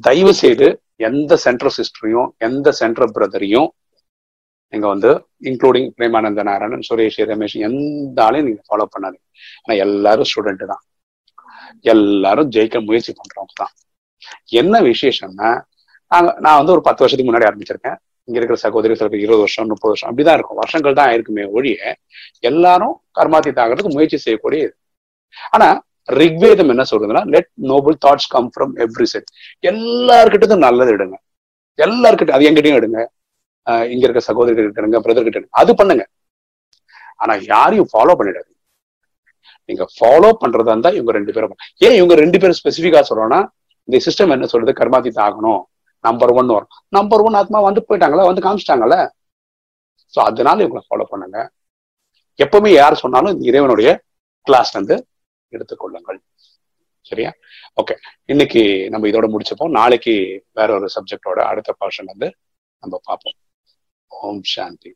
தயவு 0.00 0.32
செய்து 0.42 0.66
எந்த 1.08 1.32
சென்ட்ரல் 1.44 1.76
சிஸ்டரையும் 1.78 2.28
எந்த 2.46 2.68
சென்ட்ரல் 2.80 3.14
பிரதரையும் 3.16 3.68
நீங்க 4.72 4.86
வந்து 4.94 5.10
இன்க்ளூடிங் 5.50 5.88
பிரேமானந்த 5.98 6.42
நாராயணன் 6.48 6.86
சுரேஷ் 6.88 7.20
ரமேஷ் 7.30 7.56
எந்த 7.68 8.18
ஆளையும் 8.26 8.48
நீங்க 8.48 8.62
ஃபாலோ 8.68 8.86
பண்ணாதீங்க. 8.94 9.24
ஆனா 9.62 9.74
எல்லாரும் 9.86 10.28
ஸ்டூடெண்ட் 10.30 10.64
தான். 10.72 10.82
எல்லாரும் 11.92 12.50
ஜெயிக்க 12.56 12.78
முயற்சி 12.88 13.12
பண்றவங்க 13.20 13.54
தான். 13.62 13.72
என்ன 14.60 14.74
விசேஷம்னா 14.90 15.50
நாங்க 16.12 16.28
நான் 16.44 16.58
வந்து 16.60 16.74
ஒரு 16.76 16.82
பத்து 16.86 17.02
வருஷத்துக்கு 17.02 17.30
முன்னாடி 17.30 17.48
ஆரம்பிச்சிருக்கேன். 17.48 17.98
இங்க 18.28 18.38
இருக்கிற 18.38 18.58
சகோதரி 18.64 18.94
சில 19.00 19.08
இருபது 19.24 19.42
வருஷம் 19.44 19.68
முப்பது 19.72 19.92
வருஷம் 19.92 20.08
அப்படிதான் 20.10 20.38
இருக்கும். 20.38 20.58
வருஷங்கள் 20.62 20.96
தான் 20.98 21.08
ஆயிருக்குமே 21.10 21.44
ஒழிய 21.58 21.92
எல்லாரும் 22.50 22.94
கர்மாத்தீத் 23.18 23.62
ஆகிறதுக்கு 23.64 23.94
முயற்சி 23.96 24.18
செய்யக்கூடிய 24.24 24.64
ஆனா 25.54 25.68
ரிக்வேதம் 26.20 26.72
என்ன 26.72 26.84
சொல்றதுன்னா 26.90 27.22
let 27.34 27.50
noble 27.70 27.96
thoughts 28.04 28.28
come 28.34 28.50
from 28.52 28.72
every 28.84 29.06
side 29.12 29.30
எல்லாருக்கிட்டதும் 29.70 30.64
நல்லது 30.66 30.90
எடுங்க. 30.96 31.16
எல்லாருக்கிட்ட 31.78 32.36
அது 32.36 32.46
எங்கிட்டையும் 32.50 32.78
எடுங்க. 32.80 33.00
இங்க 33.92 34.04
இருக்க 34.06 34.20
சகோதரிகள் 34.28 34.68
கிட்ட 34.68 35.00
பிரதர் 35.06 35.26
கிட்ட 35.28 35.60
அது 35.62 35.72
பண்ணுங்க. 35.80 36.04
ஆனா 37.22 37.34
யாரையும் 37.52 37.90
ஃபாலோ 37.92 38.14
பண்ணிடாது 38.18 38.50
நீங்க 39.68 39.84
ஃபாலோ 39.94 40.28
பண்றதா 40.42 40.72
இருந்தா 40.74 40.90
இவங்க 40.98 41.12
ரெண்டு 41.18 41.32
பேரும் 41.36 41.58
ஏன் 41.86 41.96
இவங்க 41.98 42.14
ரெண்டு 42.22 42.38
பேரும் 42.42 42.58
ஸ்பெசிஃபிக்கா 42.60 43.00
சொல்றோம்னா 43.10 43.40
இந்த 43.88 43.98
சிஸ்டம் 44.06 44.32
என்ன 44.34 44.46
சொல்றது 44.52 44.72
கர்மாதி 44.80 45.10
ஆகணும். 45.26 45.60
நம்பர் 46.04 46.32
ஒன் 46.38 46.52
வரும். 46.54 46.72
நம்பர் 46.96 47.22
ஒன் 47.26 47.36
ஆத்மா 47.40 47.58
வந்து 47.66 47.80
போயிட்டாங்களா? 47.86 48.24
வந்து 48.28 48.44
காமிச்சிட்டாங்கல்ல? 48.44 48.96
ஸோ 50.14 50.18
அதனால 50.28 50.62
இவங்களை 50.64 50.82
ஃபாலோ 50.88 51.06
பண்ணுங்க. 51.12 51.38
எப்பவுமே 52.44 52.70
யார் 52.74 53.02
சொன்னாலும் 53.02 53.32
இந்த 53.34 53.44
இறைவனுடைய 53.50 53.90
கிளாஸ் 54.46 54.72
வந்து 54.78 54.96
எடுத்துக்கொள்ளுங்கள் 55.52 56.18
சரியா? 57.10 57.30
ஓகே 57.80 57.94
இன்னைக்கு 58.32 58.62
நம்ம 58.92 59.08
இதோட 59.10 59.26
முடிச்சப்போம். 59.34 59.74
நாளைக்கு 59.78 60.14
வேற 60.58 60.68
ஒரு 60.78 60.88
சப்ஜெக்டோட 60.96 61.40
அடுத்த 61.50 61.74
போர்ஷன் 61.80 62.10
வந்து 62.12 62.28
நம்ம 62.82 62.94
பார்ப்போம். 63.08 63.36
ஓம் 64.10 64.42
சாந்தி 64.46 64.90